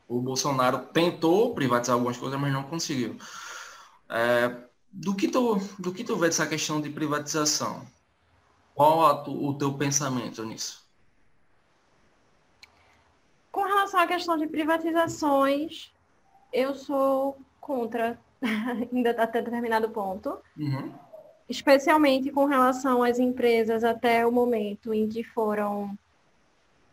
[0.08, 3.18] o Bolsonaro tentou privatizar algumas coisas, mas não conseguiu.
[4.10, 4.56] É,
[4.92, 7.86] do, que tu, do que tu vê dessa questão de privatização?
[8.74, 10.88] Qual a, o teu pensamento nisso?
[13.52, 15.92] Com relação à questão de privatizações,
[16.54, 18.20] eu sou contra,
[18.94, 20.38] ainda até determinado ponto.
[20.58, 20.94] Uhum.
[21.48, 25.98] Especialmente com relação às empresas até o momento em que foram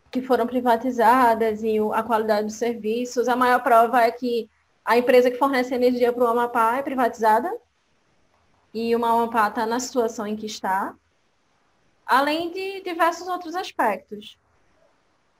[0.09, 3.27] que foram privatizadas e a qualidade dos serviços.
[3.27, 4.49] A maior prova é que
[4.83, 7.53] a empresa que fornece energia para o Amapá é privatizada
[8.73, 10.95] e o Amapá está na situação em que está,
[12.05, 14.39] além de diversos outros aspectos.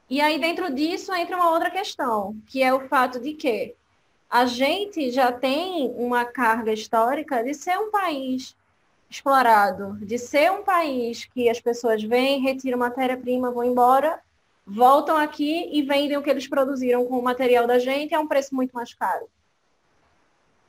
[0.09, 3.75] E aí, dentro disso, entra uma outra questão, que é o fato de que
[4.29, 8.55] a gente já tem uma carga histórica de ser um país
[9.09, 14.19] explorado, de ser um país que as pessoas vêm, retiram matéria-prima, vão embora,
[14.65, 18.27] voltam aqui e vendem o que eles produziram com o material da gente a um
[18.27, 19.27] preço muito mais caro.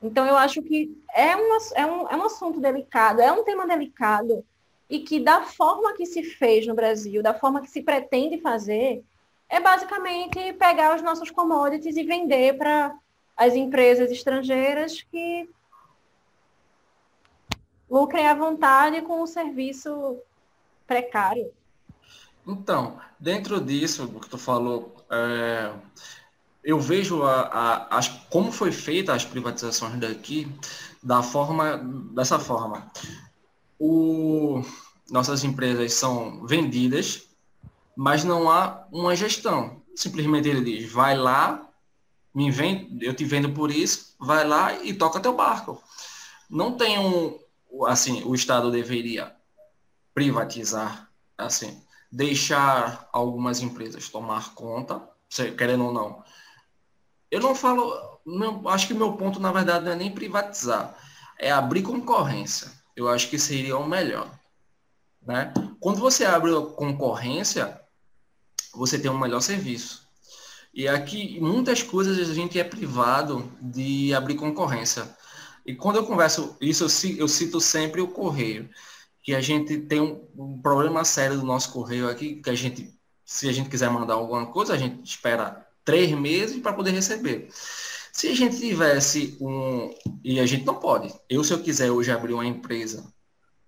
[0.01, 3.67] Então, eu acho que é, uma, é, um, é um assunto delicado, é um tema
[3.67, 4.45] delicado,
[4.89, 9.03] e que da forma que se fez no Brasil, da forma que se pretende fazer,
[9.49, 12.95] é basicamente pegar os nossos commodities e vender para
[13.35, 15.49] as empresas estrangeiras que
[17.89, 20.19] lucrem à vontade com o serviço
[20.85, 21.51] precário.
[22.45, 25.73] Então, dentro disso, do que tu falou, é,
[26.63, 30.51] eu vejo a, a, as, como foi feita as privatizações daqui
[31.01, 31.77] da forma,
[32.13, 32.91] dessa forma.
[33.79, 34.61] O,
[35.09, 37.28] nossas empresas são vendidas
[38.01, 39.83] mas não há uma gestão.
[39.93, 41.69] Simplesmente ele diz, vai lá,
[42.33, 45.83] me vende, eu te vendo por isso, vai lá e toca teu barco.
[46.49, 47.37] Não tem um,
[47.87, 49.35] assim, o Estado deveria
[50.13, 55.05] privatizar, assim, deixar algumas empresas tomar conta,
[55.57, 56.23] querendo ou não.
[57.29, 58.21] Eu não falo,
[58.69, 60.95] acho que meu ponto, na verdade, não é nem privatizar,
[61.37, 62.71] é abrir concorrência.
[62.95, 64.31] Eu acho que seria o melhor.
[65.21, 65.53] Né?
[65.81, 67.77] Quando você abre concorrência,
[68.73, 70.07] você tem um melhor serviço.
[70.73, 75.09] E aqui, muitas coisas a gente é privado de abrir concorrência.
[75.65, 76.85] E quando eu converso isso,
[77.17, 78.69] eu cito sempre o correio,
[79.23, 82.93] que a gente tem um, um problema sério do nosso correio aqui, que a gente,
[83.25, 87.49] se a gente quiser mandar alguma coisa, a gente espera três meses para poder receber.
[88.11, 89.93] Se a gente tivesse um.
[90.23, 91.13] E a gente não pode.
[91.29, 93.11] Eu, se eu quiser hoje abrir uma empresa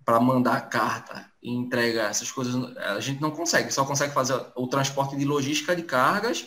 [0.04, 3.72] para mandar carta e entregar essas coisas, a gente não consegue.
[3.72, 6.46] Só consegue fazer o transporte de logística de cargas,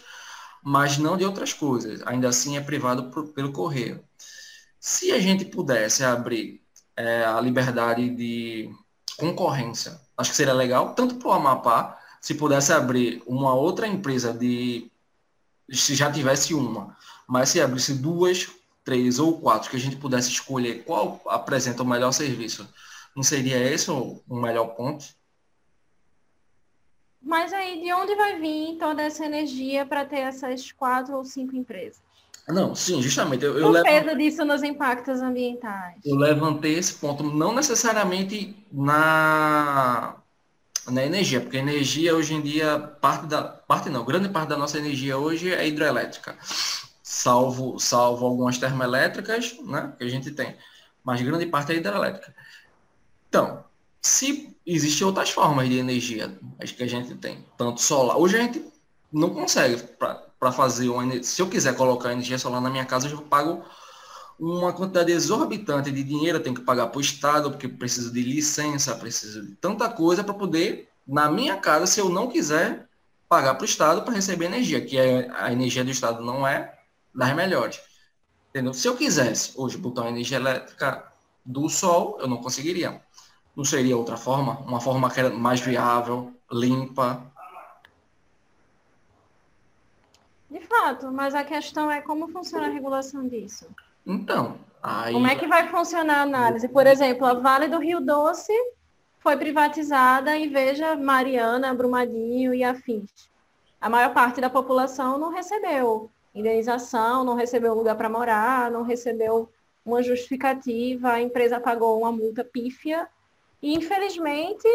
[0.64, 2.02] mas não de outras coisas.
[2.06, 4.04] Ainda assim é privado por, pelo correio.
[4.80, 6.62] Se a gente pudesse abrir
[6.96, 8.70] é, a liberdade de
[9.18, 10.00] concorrência.
[10.18, 14.90] Acho que seria legal, tanto para o Amapá, se pudesse abrir uma outra empresa de.
[15.70, 16.96] Se já tivesse uma,
[17.28, 18.48] mas se abrisse duas,
[18.84, 22.68] três ou quatro, que a gente pudesse escolher qual apresenta o melhor serviço,
[23.16, 25.06] não seria esse o, o melhor ponto?
[27.22, 31.56] Mas aí, de onde vai vir toda essa energia para ter essas quatro ou cinco
[31.56, 32.04] empresas?
[32.48, 33.44] Não, sim, justamente.
[33.44, 35.96] Eu, eu peso disso nos impactos ambientais.
[36.06, 40.18] Eu levantei esse ponto, não necessariamente na,
[40.88, 43.44] na energia, porque a energia hoje em dia, parte da.
[43.44, 46.38] Parte não, grande parte da nossa energia hoje é hidrelétrica.
[47.02, 49.94] Salvo, salvo algumas termoelétricas, né?
[49.98, 50.56] Que a gente tem.
[51.04, 52.36] Mas grande parte é hidrelétrica.
[53.36, 53.66] Então,
[54.02, 58.18] se existem outras formas de energia acho que a gente tem, tanto solar.
[58.18, 58.66] Hoje a gente
[59.12, 59.84] não consegue
[60.40, 63.62] para fazer uma Se eu quiser colocar energia solar na minha casa, eu pago
[64.40, 68.22] uma quantidade exorbitante de dinheiro, eu tenho que pagar para o Estado, porque preciso de
[68.22, 72.88] licença, preciso de tanta coisa para poder, na minha casa, se eu não quiser
[73.28, 76.74] pagar para o Estado para receber energia, que é, a energia do Estado não é
[77.14, 77.82] das melhores.
[78.50, 78.74] Entendeu?
[78.74, 81.04] Se eu quisesse hoje botar uma energia elétrica
[81.46, 83.04] do sol, eu não conseguiria.
[83.56, 84.60] Não seria outra forma?
[84.62, 87.32] Uma forma que era mais viável, limpa?
[90.50, 93.68] De fato, mas a questão é como funciona a regulação disso.
[94.06, 95.14] Então, aí...
[95.14, 96.68] Como é que vai funcionar a análise?
[96.68, 98.54] Por exemplo, a Vale do Rio Doce
[99.20, 103.30] foi privatizada e veja Mariana, Brumadinho e afins.
[103.80, 109.50] A maior parte da população não recebeu indenização, não recebeu lugar para morar, não recebeu
[109.86, 113.08] uma justificativa, a empresa pagou uma multa pífia
[113.66, 114.68] e, infelizmente,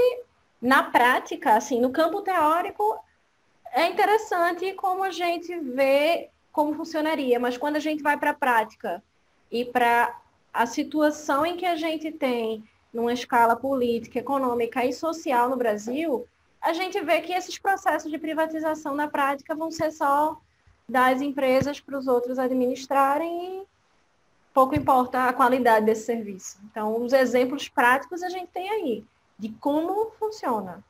[0.60, 2.98] na prática, assim, no campo teórico,
[3.72, 8.34] é interessante como a gente vê como funcionaria, mas quando a gente vai para a
[8.34, 9.00] prática
[9.48, 10.12] e para
[10.52, 16.26] a situação em que a gente tem numa escala política, econômica e social no Brasil,
[16.60, 20.36] a gente vê que esses processos de privatização na prática vão ser só
[20.88, 23.64] das empresas para os outros administrarem
[24.52, 26.58] pouco importa a qualidade desse serviço.
[26.64, 29.04] Então, os exemplos práticos a gente tem aí,
[29.38, 30.82] de como funciona.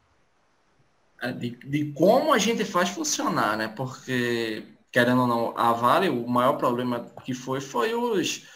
[1.21, 3.69] É, de, de como a gente faz funcionar, né?
[3.69, 8.49] Porque, querendo ou não, a Vale, o maior problema que foi, foi os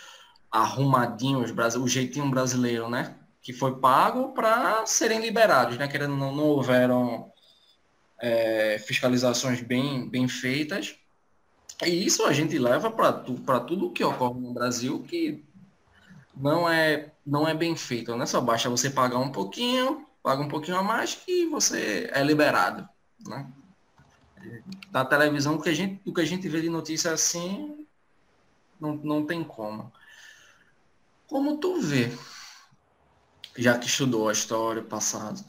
[0.50, 3.16] arrumadinhos, o jeitinho brasileiro, né?
[3.42, 5.86] Que foi pago para serem liberados, né?
[5.86, 7.30] Querendo ou não, não houveram
[8.18, 10.96] é, fiscalizações bem, bem feitas
[11.82, 13.34] e isso a gente leva para tu,
[13.66, 15.44] tudo que ocorre no Brasil que
[16.36, 18.14] não é, não é bem feito.
[18.14, 22.10] Não é só basta você pagar um pouquinho, paga um pouquinho a mais que você
[22.12, 22.88] é liberado.
[23.26, 23.46] Né?
[24.92, 27.86] Na televisão, o que a gente, o que a gente vê de notícia assim,
[28.80, 29.92] não, não tem como.
[31.26, 32.12] Como tu vê,
[33.56, 35.42] já que estudou a história, o passado,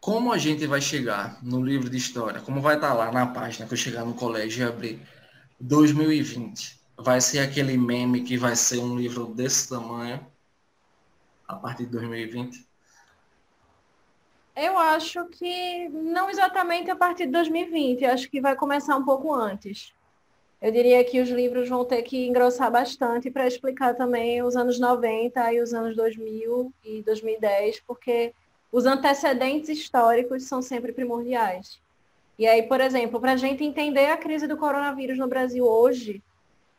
[0.00, 3.66] como a gente vai chegar no livro de história, como vai estar lá na página
[3.66, 5.02] que eu chegar no colégio e abrir
[5.60, 10.26] 2020 vai ser aquele meme que vai ser um livro desse tamanho
[11.46, 12.66] a partir de 2020?
[14.56, 19.04] Eu acho que não exatamente a partir de 2020, eu acho que vai começar um
[19.04, 19.92] pouco antes.
[20.60, 24.78] Eu diria que os livros vão ter que engrossar bastante para explicar também os anos
[24.78, 28.34] 90 e os anos 2000 e 2010, porque
[28.70, 31.80] os antecedentes históricos são sempre primordiais.
[32.40, 36.22] E aí, por exemplo, para a gente entender a crise do coronavírus no Brasil hoje,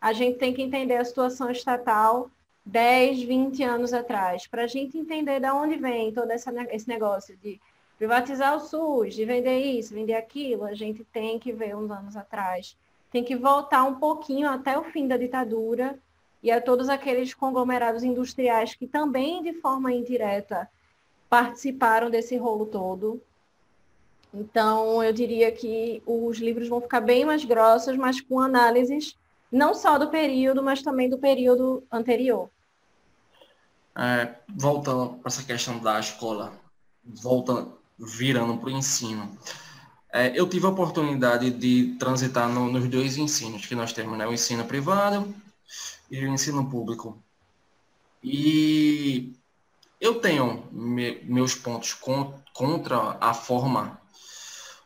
[0.01, 2.31] a gente tem que entender a situação estatal
[2.65, 7.37] 10, 20 anos atrás, para a gente entender de onde vem todo essa, esse negócio
[7.37, 7.61] de
[7.95, 12.17] privatizar o SUS, de vender isso, vender aquilo, a gente tem que ver uns anos
[12.17, 12.75] atrás.
[13.11, 15.95] Tem que voltar um pouquinho até o fim da ditadura
[16.41, 20.67] e a todos aqueles conglomerados industriais que também, de forma indireta,
[21.29, 23.21] participaram desse rolo todo.
[24.33, 29.15] Então, eu diria que os livros vão ficar bem mais grossos, mas com análises
[29.51, 32.49] não só do período, mas também do período anterior.
[33.95, 36.53] É, voltando para essa questão da escola,
[37.03, 37.67] volta
[37.99, 39.37] virando para o ensino.
[40.13, 44.25] É, eu tive a oportunidade de transitar no, nos dois ensinos que nós temos, né?
[44.25, 45.33] o ensino privado
[46.09, 47.21] e o ensino público.
[48.23, 49.33] E
[49.99, 54.00] eu tenho me, meus pontos con, contra a forma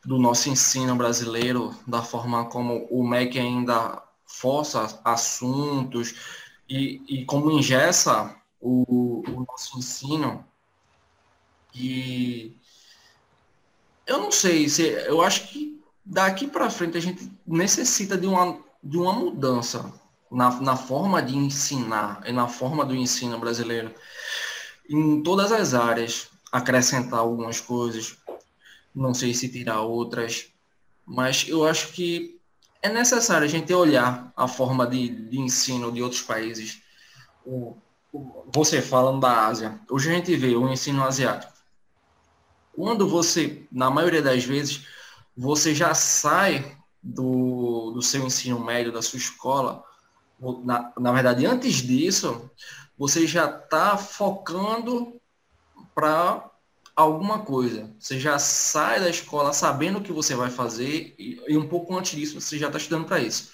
[0.05, 6.13] do nosso ensino brasileiro, da forma como o MEC ainda força assuntos
[6.69, 10.45] e, e como ingessa o, o nosso ensino.
[11.73, 12.55] E
[14.05, 18.59] eu não sei se eu acho que daqui para frente a gente necessita de uma,
[18.83, 19.91] de uma mudança
[20.31, 23.93] na, na forma de ensinar e na forma do ensino brasileiro
[24.89, 28.17] em todas as áreas acrescentar algumas coisas,
[28.95, 30.47] não sei se tirar outras,
[31.05, 32.39] mas eu acho que
[32.81, 36.81] é necessário a gente olhar a forma de, de ensino de outros países.
[37.45, 37.75] O,
[38.13, 41.53] o, você falando da Ásia, hoje a gente vê o ensino asiático.
[42.73, 44.85] Quando você, na maioria das vezes,
[45.35, 49.83] você já sai do, do seu ensino médio, da sua escola,
[50.63, 52.49] na, na verdade, antes disso,
[52.97, 55.19] você já está focando
[55.93, 56.51] para
[56.95, 57.93] alguma coisa.
[57.99, 61.95] Você já sai da escola sabendo o que você vai fazer e, e um pouco
[61.95, 63.51] antes disso você já está estudando para isso.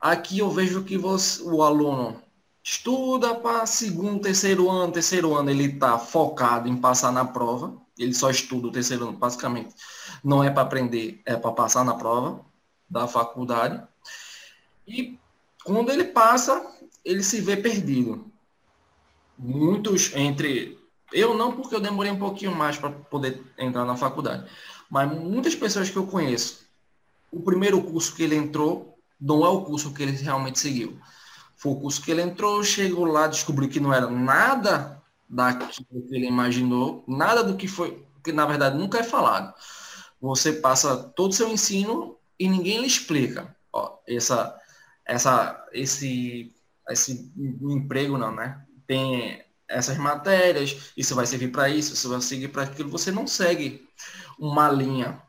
[0.00, 2.22] Aqui eu vejo que você, o aluno
[2.62, 7.76] estuda para segundo, terceiro ano, terceiro ano ele está focado em passar na prova.
[7.96, 9.74] Ele só estuda o terceiro ano, basicamente.
[10.22, 12.44] Não é para aprender, é para passar na prova
[12.88, 13.82] da faculdade.
[14.86, 15.18] E
[15.64, 16.64] quando ele passa,
[17.04, 18.30] ele se vê perdido.
[19.36, 20.77] Muitos entre
[21.12, 24.48] eu não, porque eu demorei um pouquinho mais para poder entrar na faculdade.
[24.90, 26.66] Mas muitas pessoas que eu conheço,
[27.30, 30.98] o primeiro curso que ele entrou não é o curso que ele realmente seguiu.
[31.56, 36.14] Foi o curso que ele entrou, chegou lá, descobriu que não era nada daquilo que
[36.14, 39.52] ele imaginou, nada do que foi, que na verdade nunca é falado.
[40.20, 43.54] Você passa todo o seu ensino e ninguém lhe explica.
[43.72, 44.56] Ó, essa,
[45.04, 46.54] essa, esse,
[46.88, 48.64] esse emprego não, né?
[48.86, 52.90] Tem essas matérias, isso vai servir para isso, isso vai seguir para aquilo.
[52.90, 53.86] Você não segue
[54.38, 55.22] uma linha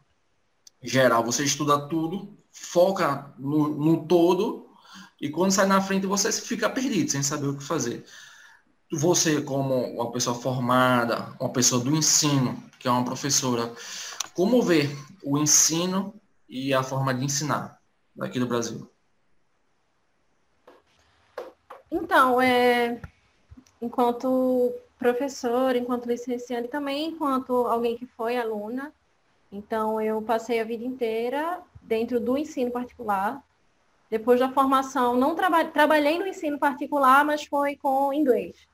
[0.82, 4.70] geral, você estuda tudo, foca no, no todo,
[5.20, 8.06] e quando sai na frente você fica perdido, sem saber o que fazer.
[8.92, 13.72] Você, como uma pessoa formada, uma pessoa do ensino, que é uma professora,
[14.34, 14.90] como vê
[15.22, 16.14] o ensino
[16.48, 17.80] e a forma de ensinar
[18.20, 18.90] aqui do Brasil?
[21.92, 23.02] Então, é,
[23.82, 28.94] enquanto professora, enquanto licenciada e também enquanto alguém que foi aluna.
[29.52, 33.44] Então, eu passei a vida inteira dentro do ensino particular.
[34.10, 38.68] Depois da formação, não traba trabalhei no ensino particular, mas foi com inglês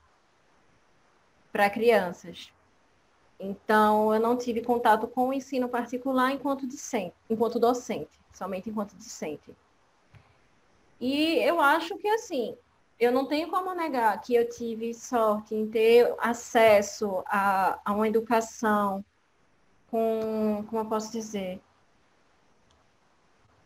[1.52, 2.52] para crianças.
[3.38, 8.94] Então, eu não tive contato com o ensino particular enquanto docente, enquanto docente, somente enquanto
[8.94, 9.54] docente.
[10.98, 12.56] E eu acho que, assim,
[12.98, 18.08] eu não tenho como negar que eu tive sorte em ter acesso a, a uma
[18.08, 19.04] educação
[19.90, 21.60] com, como eu posso dizer,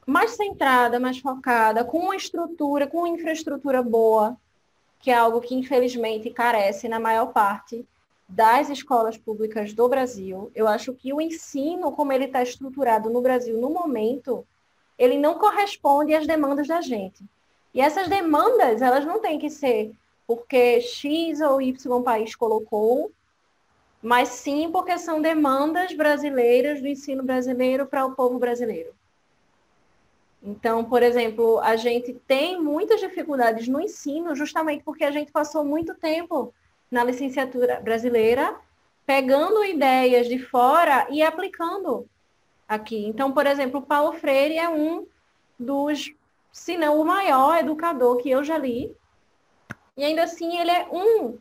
[0.04, 4.36] mais centrada, mais focada, com uma estrutura, com uma infraestrutura boa,
[4.98, 7.86] que é algo que infelizmente carece na maior parte
[8.28, 10.50] das escolas públicas do Brasil.
[10.54, 14.46] Eu acho que o ensino, como ele está estruturado no Brasil no momento,
[14.98, 17.24] ele não corresponde às demandas da gente.
[17.72, 19.92] E essas demandas, elas não têm que ser
[20.26, 23.10] porque X ou Y país colocou,
[24.00, 28.94] mas sim porque são demandas brasileiras do ensino brasileiro para o povo brasileiro.
[30.42, 35.64] Então, por exemplo, a gente tem muitas dificuldades no ensino justamente porque a gente passou
[35.64, 36.54] muito tempo
[36.90, 38.54] na licenciatura brasileira
[39.04, 42.06] pegando ideias de fora e aplicando
[42.68, 43.04] aqui.
[43.06, 45.06] Então, por exemplo, Paulo Freire é um
[45.58, 46.12] dos
[46.52, 48.94] se não o maior educador que eu já li.
[49.96, 51.38] E ainda assim, ele é um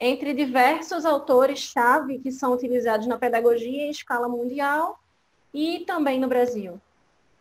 [0.00, 4.98] entre diversos autores-chave que são utilizados na pedagogia em escala mundial
[5.54, 6.80] e também no Brasil.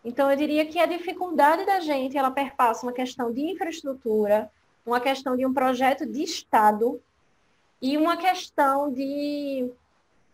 [0.03, 4.51] Então, eu diria que a dificuldade da gente, ela perpassa uma questão de infraestrutura,
[4.85, 7.01] uma questão de um projeto de Estado
[7.81, 9.71] e uma questão de,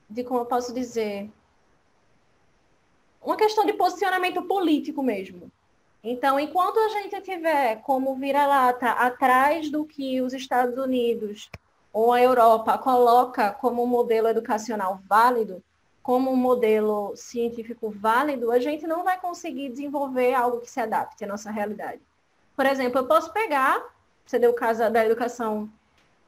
[0.09, 1.29] de como eu posso dizer,
[3.21, 5.51] uma questão de posicionamento político mesmo.
[6.09, 11.49] Então, enquanto a gente tiver como vira-lata atrás do que os Estados Unidos
[11.91, 15.61] ou a Europa coloca como um modelo educacional válido,
[16.01, 21.25] como um modelo científico válido, a gente não vai conseguir desenvolver algo que se adapte
[21.25, 21.99] à nossa realidade.
[22.55, 23.83] Por exemplo, eu posso pegar,
[24.25, 25.69] você deu o caso da educação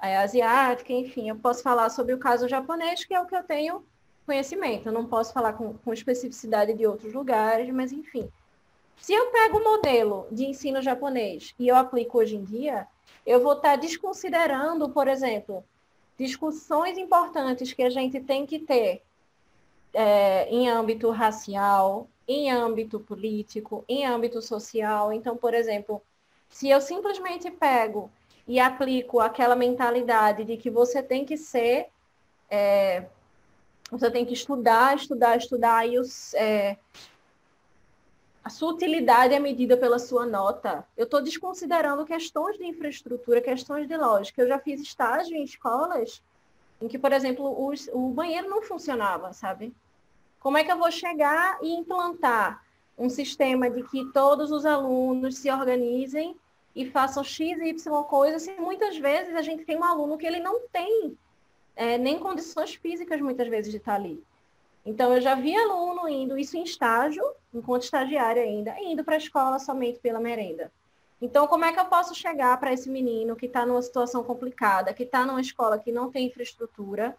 [0.02, 3.44] é, asiática, enfim, eu posso falar sobre o caso japonês, que é o que eu
[3.44, 3.86] tenho
[4.26, 4.90] conhecimento.
[4.90, 8.30] Eu não posso falar com, com especificidade de outros lugares, mas enfim.
[9.00, 12.88] Se eu pego o modelo de ensino japonês e eu aplico hoje em dia,
[13.26, 15.64] eu vou estar desconsiderando, por exemplo,
[16.18, 19.02] discussões importantes que a gente tem que ter
[19.93, 25.12] é, em âmbito racial, em âmbito político, em âmbito social.
[25.14, 26.02] Então, por exemplo,
[26.50, 28.12] se eu simplesmente pego
[28.47, 31.88] e aplico aquela mentalidade de que você tem que ser,
[32.50, 33.06] é,
[33.89, 36.78] você tem que estudar, estudar, estudar, e os, é,
[38.50, 40.84] a sua utilidade é medida pela sua nota.
[40.97, 44.41] Eu estou desconsiderando questões de infraestrutura, questões de lógica.
[44.41, 46.20] Eu já fiz estágio em escolas
[46.82, 49.72] em que, por exemplo, o, o banheiro não funcionava, sabe?
[50.39, 52.66] Como é que eu vou chegar e implantar
[52.97, 56.36] um sistema de que todos os alunos se organizem
[56.76, 60.26] e façam X e Y coisas, se muitas vezes a gente tem um aluno que
[60.26, 61.16] ele não tem
[61.76, 64.24] é, nem condições físicas, muitas vezes, de estar ali.
[64.90, 67.24] Então, eu já vi aluno indo, isso em estágio,
[67.54, 70.72] enquanto estagiário ainda, indo para a escola somente pela merenda.
[71.22, 74.92] Então, como é que eu posso chegar para esse menino que está numa situação complicada,
[74.92, 77.16] que está numa escola que não tem infraestrutura,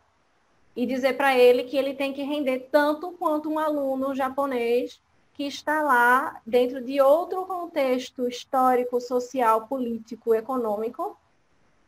[0.75, 5.01] e dizer para ele que ele tem que render tanto quanto um aluno japonês
[5.33, 11.17] que está lá dentro de outro contexto histórico, social, político, econômico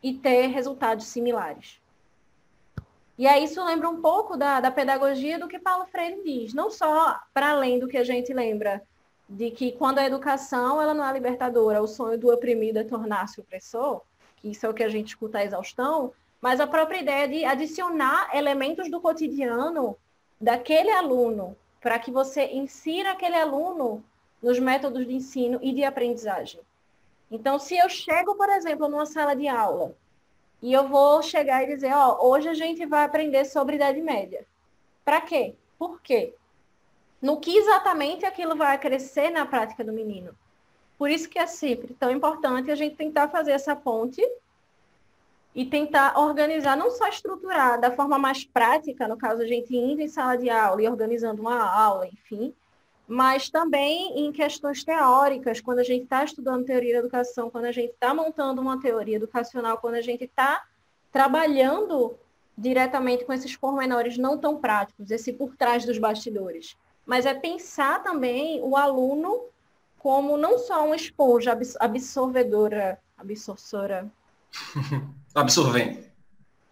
[0.01, 1.82] e ter resultados similares.
[3.19, 6.71] E aí isso lembra um pouco da, da pedagogia do que Paulo Freire diz, não
[6.71, 8.83] só para além do que a gente lembra
[9.29, 13.41] de que quando a educação ela não é libertadora, o sonho do oprimido é tornar-se
[13.41, 14.03] opressor,
[14.37, 17.45] que isso é o que a gente escuta à exaustão, mas a própria ideia de
[17.45, 19.97] adicionar elementos do cotidiano
[20.41, 24.03] daquele aluno para que você insira aquele aluno
[24.43, 26.61] nos métodos de ensino e de aprendizagem.
[27.31, 29.95] Então, se eu chego, por exemplo, numa sala de aula
[30.63, 34.47] e eu vou chegar e dizer, ó, hoje a gente vai aprender sobre Idade Média.
[35.05, 35.57] Para quê?
[35.77, 36.35] Por quê?
[37.21, 40.35] No que exatamente aquilo vai crescer na prática do menino.
[40.97, 44.23] Por isso que é sempre tão importante a gente tentar fazer essa ponte
[45.53, 50.01] e tentar organizar, não só estruturar da forma mais prática, no caso a gente indo
[50.01, 52.55] em sala de aula e organizando uma aula, enfim,
[53.07, 57.73] mas também em questões teóricas, quando a gente está estudando teoria da educação, quando a
[57.73, 60.63] gente está montando uma teoria educacional, quando a gente está
[61.11, 62.17] trabalhando
[62.57, 66.77] diretamente com esses pormenores não tão práticos, esse por trás dos bastidores.
[67.05, 69.47] Mas é pensar também o aluno
[69.99, 74.11] como não só uma esponja absorvedora, absorvora,
[75.35, 76.11] Absorvente.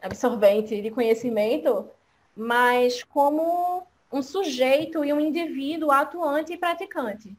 [0.03, 1.89] Absorvente de conhecimento,
[2.37, 7.35] mas como um sujeito e um indivíduo atuante e praticante.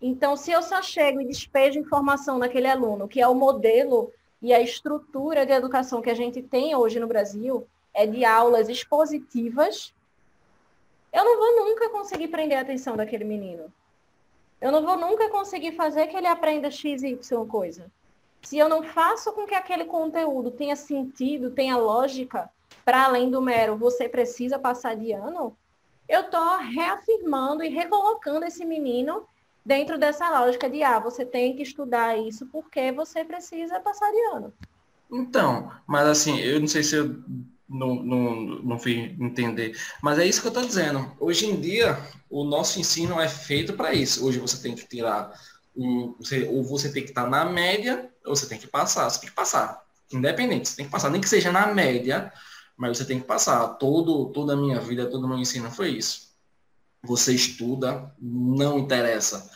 [0.00, 4.52] Então, se eu só chego e despejo informação naquele aluno, que é o modelo e
[4.52, 9.94] a estrutura de educação que a gente tem hoje no Brasil, é de aulas expositivas,
[11.12, 13.72] eu não vou nunca conseguir prender a atenção daquele menino.
[14.60, 17.90] Eu não vou nunca conseguir fazer que ele aprenda X, Y coisa
[18.42, 22.50] se eu não faço com que aquele conteúdo tenha sentido, tenha lógica,
[22.84, 25.56] para além do mero você precisa passar de ano,
[26.12, 29.26] eu estou reafirmando e recolocando esse menino
[29.64, 34.20] dentro dessa lógica de, ah, você tem que estudar isso porque você precisa passar de
[34.36, 34.52] ano.
[35.10, 37.16] Então, mas assim, eu não sei se eu
[37.66, 41.10] não, não, não fui entender, mas é isso que eu estou dizendo.
[41.18, 41.98] Hoje em dia,
[42.28, 44.26] o nosso ensino é feito para isso.
[44.26, 45.32] Hoje você tem que tirar
[45.74, 49.08] um, você, ou você tem que estar na média, ou você tem que passar.
[49.08, 49.82] Você tem que passar.
[50.12, 51.08] Independente, você tem que passar.
[51.08, 52.30] Nem que seja na média,
[52.76, 53.66] mas você tem que passar.
[53.74, 56.32] Todo, toda a minha vida, todo o meu ensino foi isso.
[57.02, 59.50] Você estuda, não interessa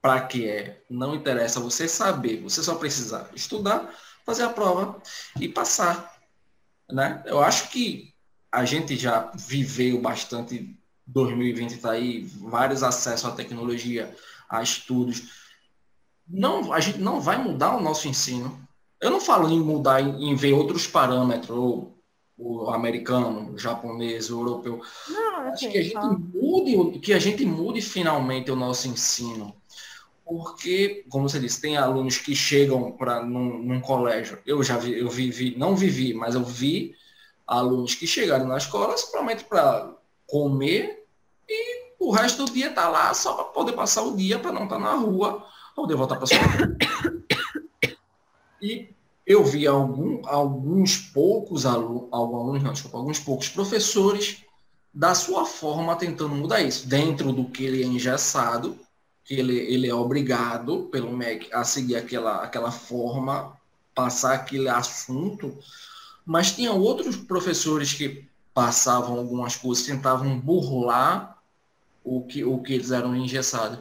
[0.00, 3.92] para que é, não interessa você saber, você só precisa estudar,
[4.24, 5.00] fazer a prova
[5.40, 6.16] e passar.
[6.90, 7.22] Né?
[7.26, 8.14] Eu acho que
[8.52, 14.14] a gente já viveu bastante 2020 está aí, vários acessos à tecnologia,
[14.48, 15.46] a estudos
[16.28, 18.58] não, a gente não vai mudar o nosso ensino.
[19.00, 21.95] Eu não falo em mudar, em, em ver outros parâmetros, ou
[22.38, 24.82] o americano, o japonês, o europeu.
[25.08, 29.56] Não, Acho que a gente mude, que a gente mude finalmente o nosso ensino.
[30.24, 34.38] Porque, como você disse, tem alunos que chegam para num, num, colégio.
[34.44, 36.94] Eu já vi, eu vivi, não vivi, mas eu vi
[37.46, 39.94] alunos que chegaram na escola simplesmente para
[40.26, 41.06] comer
[41.48, 44.64] e o resto do dia tá lá só para poder passar o dia para não
[44.64, 46.38] estar tá na rua poder voltar para sua
[48.60, 48.95] E
[49.26, 54.44] eu vi algum, alguns poucos alunos, alguns, não, desculpa, alguns poucos professores
[54.94, 58.78] da sua forma tentando mudar isso, dentro do que ele é engessado,
[59.24, 63.52] que ele, ele é obrigado pelo MEC a seguir aquela, aquela forma,
[63.92, 65.58] passar aquele assunto,
[66.24, 68.24] mas tinha outros professores que
[68.54, 71.36] passavam algumas coisas, tentavam burlar
[72.04, 73.80] o que, o que eles eram engessados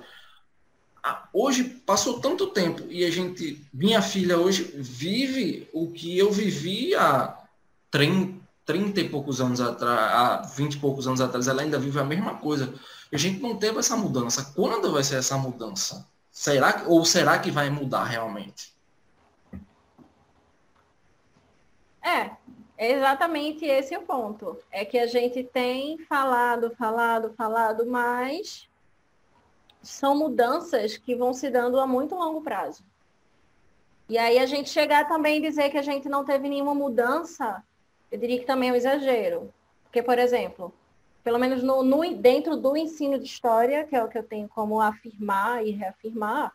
[1.32, 6.96] hoje passou tanto tempo e a gente, minha filha hoje vive o que eu vivi
[6.96, 7.38] há
[7.92, 12.00] 30, 30 e poucos anos atrás, há 20 e poucos anos atrás, ela ainda vive
[12.00, 12.74] a mesma coisa.
[13.14, 14.52] A gente não teve essa mudança.
[14.56, 16.08] Quando vai ser essa mudança?
[16.32, 18.74] Será ou será que vai mudar realmente?
[22.02, 22.32] É,
[22.78, 24.58] é exatamente esse o ponto.
[24.72, 28.68] É que a gente tem falado, falado, falado, mas
[29.88, 32.84] são mudanças que vão se dando a muito longo prazo.
[34.08, 37.64] E aí a gente chegar também e dizer que a gente não teve nenhuma mudança
[38.12, 39.54] eu diria que também é um exagero.
[39.84, 40.74] Porque, por exemplo,
[41.24, 44.48] pelo menos no, no, dentro do ensino de história, que é o que eu tenho
[44.48, 46.54] como afirmar e reafirmar,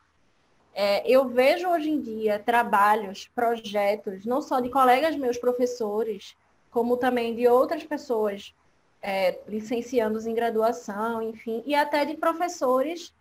[0.73, 6.37] é, eu vejo hoje em dia trabalhos, projetos, não só de colegas meus professores,
[6.71, 8.55] como também de outras pessoas
[9.03, 13.13] é, licenciandos em graduação, enfim, e até de professores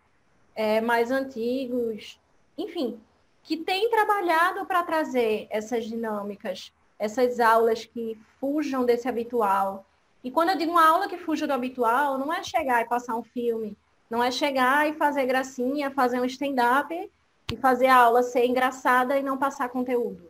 [0.60, 2.20] é, mais antigos,
[2.58, 3.00] enfim,
[3.42, 9.86] que têm trabalhado para trazer essas dinâmicas, essas aulas que fujam desse habitual.
[10.22, 13.16] E quando eu digo uma aula que fuja do habitual, não é chegar e passar
[13.16, 13.78] um filme,
[14.10, 17.10] não é chegar e fazer gracinha, fazer um stand-up
[17.50, 20.30] e fazer a aula ser engraçada e não passar conteúdo.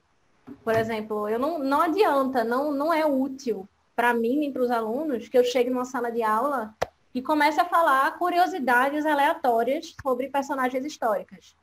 [0.63, 4.69] Por exemplo, eu não, não adianta, não, não é útil para mim nem para os
[4.69, 6.71] alunos que eu chegue numa sala de aula
[7.13, 11.55] e comece a falar curiosidades aleatórias sobre personagens históricas.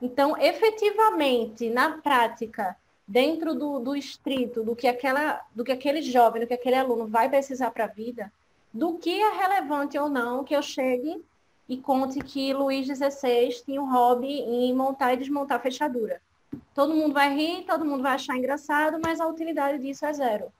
[0.00, 2.76] Então, efetivamente, na prática,
[3.06, 7.06] dentro do, do estrito, do que, aquela, do que aquele jovem, do que aquele aluno
[7.06, 8.32] vai precisar para a vida,
[8.72, 11.24] do que é relevante ou não que eu chegue
[11.68, 16.20] e conte que Luís XVI tinha um hobby em montar e desmontar fechadura.
[16.74, 20.52] Todo mundo vai rir, todo mundo vai achar engraçado, mas a utilidade disso é zero.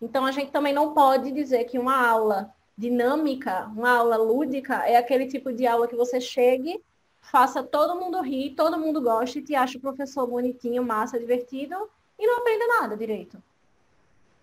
[0.00, 2.52] Então, a gente também não pode dizer que uma aula
[2.82, 6.82] dinâmica, uma aula lúdica, é aquele tipo de aula que você chegue,
[7.20, 11.76] faça todo mundo rir, todo mundo goste, te acha o professor bonitinho, massa, divertido,
[12.18, 13.40] e não aprenda nada direito.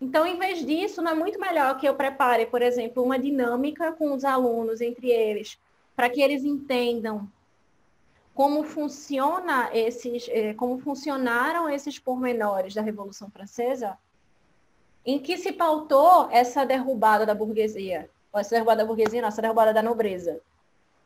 [0.01, 3.91] Então, em vez disso, não é muito melhor que eu prepare, por exemplo, uma dinâmica
[3.91, 5.59] com os alunos, entre eles,
[5.93, 7.29] para que eles entendam
[8.33, 13.97] como funciona esses, eh, como funcionaram esses pormenores da Revolução Francesa,
[15.05, 19.41] em que se pautou essa derrubada da burguesia, ou essa derrubada da burguesia, não, essa
[19.41, 20.39] derrubada da nobreza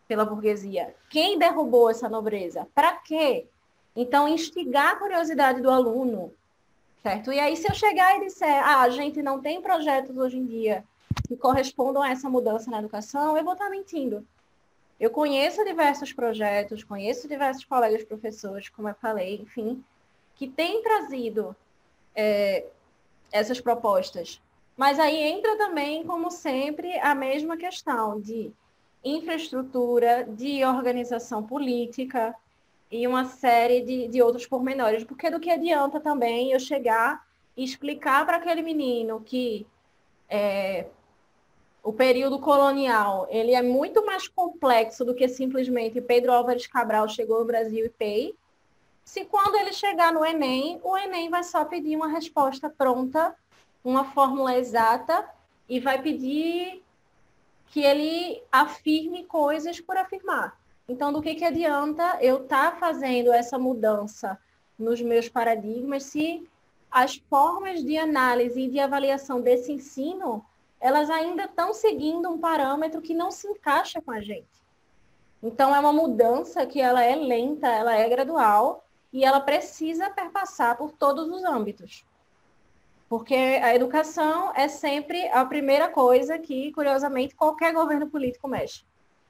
[0.08, 0.94] pela burguesia.
[1.10, 2.68] Quem derrubou essa nobreza?
[2.76, 3.48] Para quê?
[3.96, 6.34] Então, instigar a curiosidade do aluno,
[7.02, 7.32] certo?
[7.32, 10.46] E aí, se eu chegar e disser, ah, a gente não tem projetos hoje em
[10.46, 10.84] dia
[11.28, 14.26] que correspondam a essa mudança na educação, eu vou estar mentindo.
[15.00, 19.84] Eu conheço diversos projetos, conheço diversos colegas professores, como eu falei, enfim,
[20.36, 21.56] que têm trazido
[22.16, 22.66] é,
[23.32, 24.42] essas propostas.
[24.76, 28.52] Mas aí entra também, como sempre, a mesma questão de
[29.04, 32.36] infraestrutura, de organização política
[32.90, 35.04] e uma série de, de outros pormenores.
[35.04, 39.68] Porque do que adianta também eu chegar e explicar para aquele menino que
[40.30, 40.88] é,
[41.84, 47.40] o período colonial ele é muito mais complexo do que simplesmente Pedro Álvares Cabral chegou
[47.40, 48.36] no Brasil e PEI.
[49.04, 53.36] Se quando ele chegar no Enem, o Enem vai só pedir uma resposta pronta,
[53.84, 55.28] uma fórmula exata,
[55.68, 56.84] e vai pedir
[57.68, 60.58] que ele afirme coisas por afirmar.
[60.88, 64.38] Então, do que, que adianta eu estar tá fazendo essa mudança
[64.78, 66.48] nos meus paradigmas se
[66.92, 70.46] as formas de análise e de avaliação desse ensino
[70.80, 74.62] elas ainda estão seguindo um parâmetro que não se encaixa com a gente.
[75.42, 80.78] Então, é uma mudança que ela é lenta, ela é gradual e ela precisa perpassar
[80.78, 82.06] por todos os âmbitos.
[83.14, 88.84] Porque a educação é sempre a primeira coisa que, curiosamente, qualquer governo político mexe.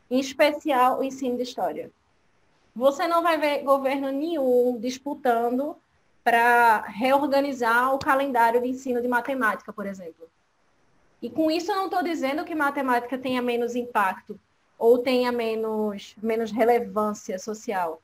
[0.10, 1.92] Em especial o ensino de história.
[2.74, 5.76] Você não vai ver governo nenhum disputando
[6.24, 10.30] para reorganizar o calendário de ensino de matemática, por exemplo.
[11.22, 14.40] E com isso eu não estou dizendo que matemática tenha menos impacto
[14.80, 18.02] ou tenha menos, menos relevância social.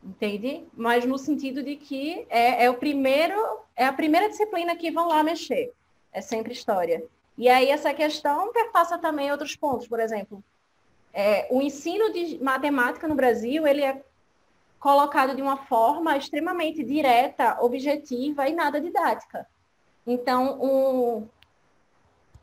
[0.00, 0.64] Entende?
[0.72, 5.08] Mas no sentido de que é, é o primeiro, é a primeira disciplina que vão
[5.08, 5.72] lá mexer.
[6.12, 7.04] É sempre história.
[7.36, 10.42] E aí essa questão perpassa também outros pontos, por exemplo.
[11.12, 14.02] É, o ensino de matemática no Brasil, ele é
[14.78, 19.46] colocado de uma forma extremamente direta, objetiva e nada didática.
[20.06, 21.28] Então, um,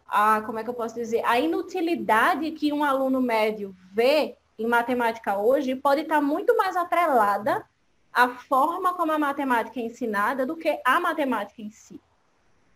[0.08, 4.66] a, como é que eu posso dizer, a inutilidade que um aluno médio vê em
[4.66, 7.66] matemática hoje pode estar muito mais atrelada
[8.14, 12.00] à forma como a matemática é ensinada do que a matemática em si,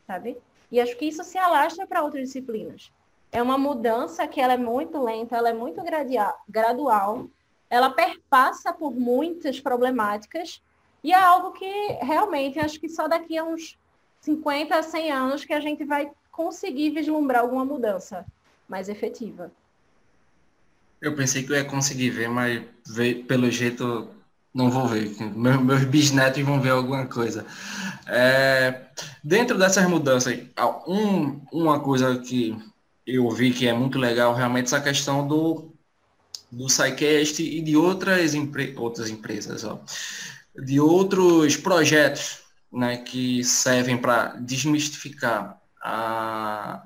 [0.06, 0.38] sabe?
[0.72, 2.92] E acho que isso se alastra para outras disciplinas.
[3.32, 5.82] É uma mudança que ela é muito lenta, ela é muito
[6.48, 7.28] gradual,
[7.70, 10.62] ela perpassa por muitas problemáticas
[11.04, 11.66] e é algo que
[12.02, 13.78] realmente acho que só daqui a uns
[14.22, 18.26] 50 a 100 anos que a gente vai conseguir vislumbrar alguma mudança
[18.68, 19.52] mais efetiva.
[21.02, 22.64] Eu pensei que eu ia conseguir ver, mas
[23.28, 24.10] pelo jeito
[24.54, 25.16] não vou ver.
[25.36, 27.46] Meus, bisnetos vão ver alguma coisa.
[28.08, 28.82] É,
[29.24, 30.40] dentro dessas mudanças,
[30.88, 32.56] um, uma coisa que
[33.06, 35.74] eu vi que é muito legal realmente essa questão do,
[36.52, 39.82] do SciCast e de outras, empre, outras empresas, ó,
[40.56, 42.40] de outros projetos
[42.72, 46.84] né, que servem para desmistificar a,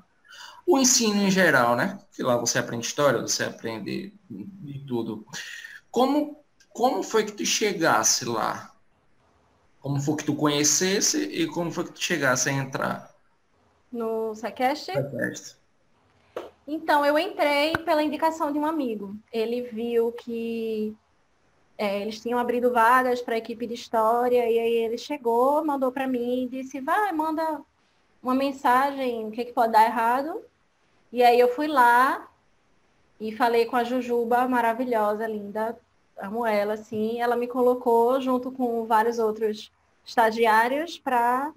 [0.65, 1.99] o ensino em geral, né?
[2.11, 5.25] Que lá você aprende história, você aprende de tudo.
[5.89, 6.43] Como,
[6.77, 8.71] como foi que tu chegasse lá?
[9.81, 13.15] Como foi que tu conhecesse e como foi que tu chegasse a entrar?
[13.91, 14.89] No Sequest?
[16.67, 19.15] Então, eu entrei pela indicação de um amigo.
[19.33, 20.95] Ele viu que
[21.79, 25.91] é, eles tinham abrido vagas para a equipe de história, e aí ele chegou, mandou
[25.91, 27.59] para mim e disse, vai, manda
[28.21, 30.43] uma mensagem, o que, que pode dar errado.
[31.11, 32.29] E aí eu fui lá
[33.19, 35.75] e falei com a Jujuba, maravilhosa, linda,
[36.19, 37.19] amo ela, assim.
[37.21, 39.71] Ela me colocou junto com vários outros
[40.05, 41.53] estagiários para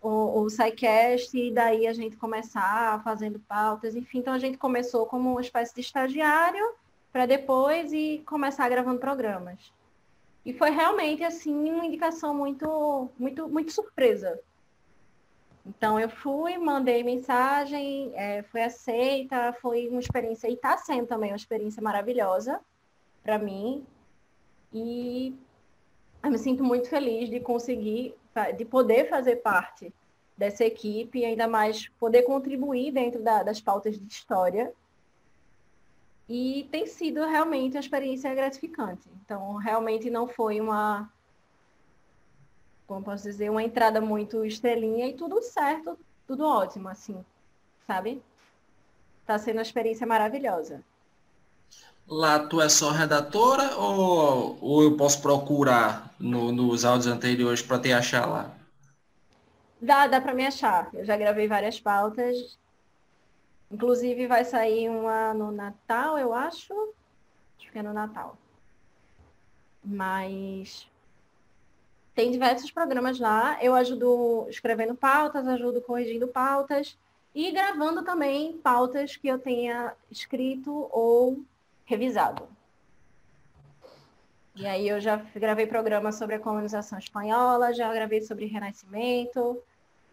[0.00, 4.18] o, o SciCast e daí a gente começar fazendo pautas, enfim.
[4.18, 6.74] Então a gente começou como uma espécie de estagiário
[7.12, 9.72] para depois e começar gravando programas.
[10.44, 14.40] E foi realmente assim uma indicação muito muito muito surpresa.
[15.64, 21.30] Então eu fui, mandei mensagem, é, foi aceita, foi uma experiência e está sendo também
[21.30, 22.60] uma experiência maravilhosa
[23.22, 23.86] para mim.
[24.72, 25.36] E
[26.22, 28.14] eu me sinto muito feliz de conseguir,
[28.56, 29.92] de poder fazer parte
[30.36, 34.72] dessa equipe e ainda mais poder contribuir dentro da, das pautas de história.
[36.28, 39.08] E tem sido realmente uma experiência gratificante.
[39.24, 41.12] Então, realmente não foi uma,
[42.86, 47.24] como posso dizer, uma entrada muito estrelinha e tudo certo, tudo ótimo, assim,
[47.86, 48.22] sabe?
[49.20, 50.82] Está sendo uma experiência maravilhosa.
[52.14, 57.78] Lá tu é só redatora ou, ou eu posso procurar no, nos áudios anteriores para
[57.78, 58.50] te achar lá?
[59.80, 60.90] Dá, dá para me achar.
[60.92, 62.58] Eu já gravei várias pautas.
[63.70, 66.74] Inclusive vai sair uma no Natal, eu acho.
[67.58, 68.36] Acho que é no Natal.
[69.82, 70.86] Mas
[72.14, 73.56] tem diversos programas lá.
[73.64, 76.94] Eu ajudo escrevendo pautas, ajudo corrigindo pautas
[77.34, 81.42] e gravando também pautas que eu tenha escrito ou
[81.84, 82.48] revisado.
[84.54, 89.62] E aí eu já gravei programas sobre a colonização espanhola, já gravei sobre Renascimento,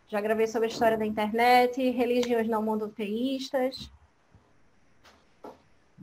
[0.08, 3.92] já gravei sobre a história da internet, religiões não monoteístas.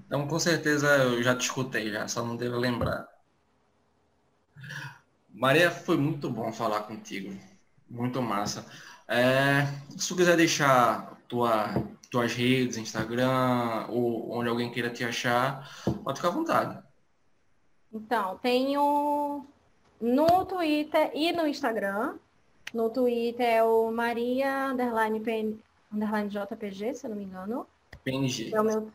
[0.06, 3.08] Então, com certeza eu já te escutei, já, só não devo lembrar.
[5.36, 7.36] Maria, foi muito bom falar contigo.
[7.88, 8.66] Muito massa.
[9.08, 11.68] É, se tu quiser deixar tua,
[12.11, 15.68] tuas redes, Instagram, ou onde alguém queira te achar,
[16.04, 16.78] pode ficar à vontade.
[17.92, 19.46] Então, tenho
[20.00, 22.16] no Twitter e no Instagram.
[22.74, 25.59] No Twitter é o Maria underline, PN,
[25.92, 27.66] underline JPG, se eu não me engano.
[28.04, 28.54] PNG.
[28.54, 28.90] É o meu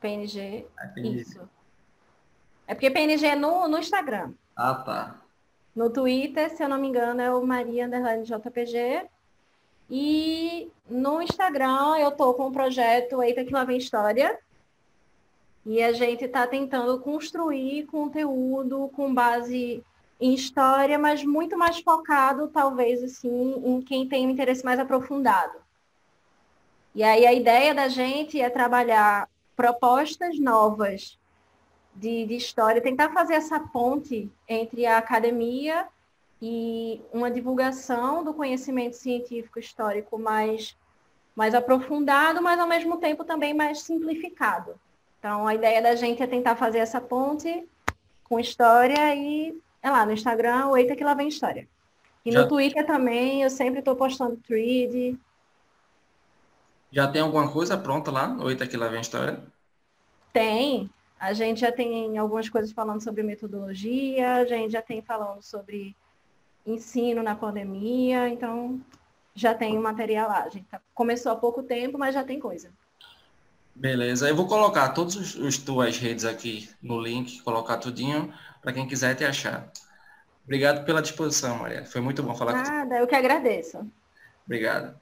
[0.00, 0.66] PNG.
[0.78, 1.20] É PNG.
[1.20, 1.48] Isso.
[2.66, 4.32] É porque PNG é no, no Instagram.
[4.56, 5.20] Ah, tá.
[5.74, 9.06] No Twitter, se eu não me engano, é o Maria underline JPG.
[9.90, 14.38] E no Instagram eu tô com o projeto Eita que lá vem história.
[15.64, 19.84] E a gente está tentando construir conteúdo com base
[20.20, 25.58] em história, mas muito mais focado, talvez, assim, em quem tem um interesse mais aprofundado.
[26.94, 31.18] E aí a ideia da gente é trabalhar propostas novas
[31.94, 35.86] de, de história, tentar fazer essa ponte entre a academia
[36.40, 40.76] e uma divulgação do conhecimento científico histórico mais,
[41.34, 44.74] mais aprofundado, mas ao mesmo tempo também mais simplificado.
[45.18, 47.68] Então, a ideia da gente é tentar fazer essa ponte
[48.24, 51.66] com história e é lá no Instagram, o Eita que lá vem história.
[52.24, 52.42] E Já...
[52.42, 55.18] no Twitter também, eu sempre estou postando thread.
[56.90, 59.42] Já tem alguma coisa pronta lá no Eita que lá vem história?
[60.32, 60.88] Tem.
[61.18, 65.96] A gente já tem algumas coisas falando sobre metodologia, a gente já tem falando sobre
[66.74, 68.80] ensino na pandemia, então
[69.34, 70.44] já tem o material lá.
[70.44, 72.72] A gente tá, começou há pouco tempo, mas já tem coisa.
[73.74, 78.86] Beleza, eu vou colocar todas as tuas redes aqui no link, colocar tudinho para quem
[78.88, 79.70] quiser te achar.
[80.44, 81.84] Obrigado pela disposição, Maria.
[81.86, 83.02] Foi muito bom falar Nada, com você.
[83.02, 83.78] eu que agradeço.
[84.46, 85.00] Obrigado.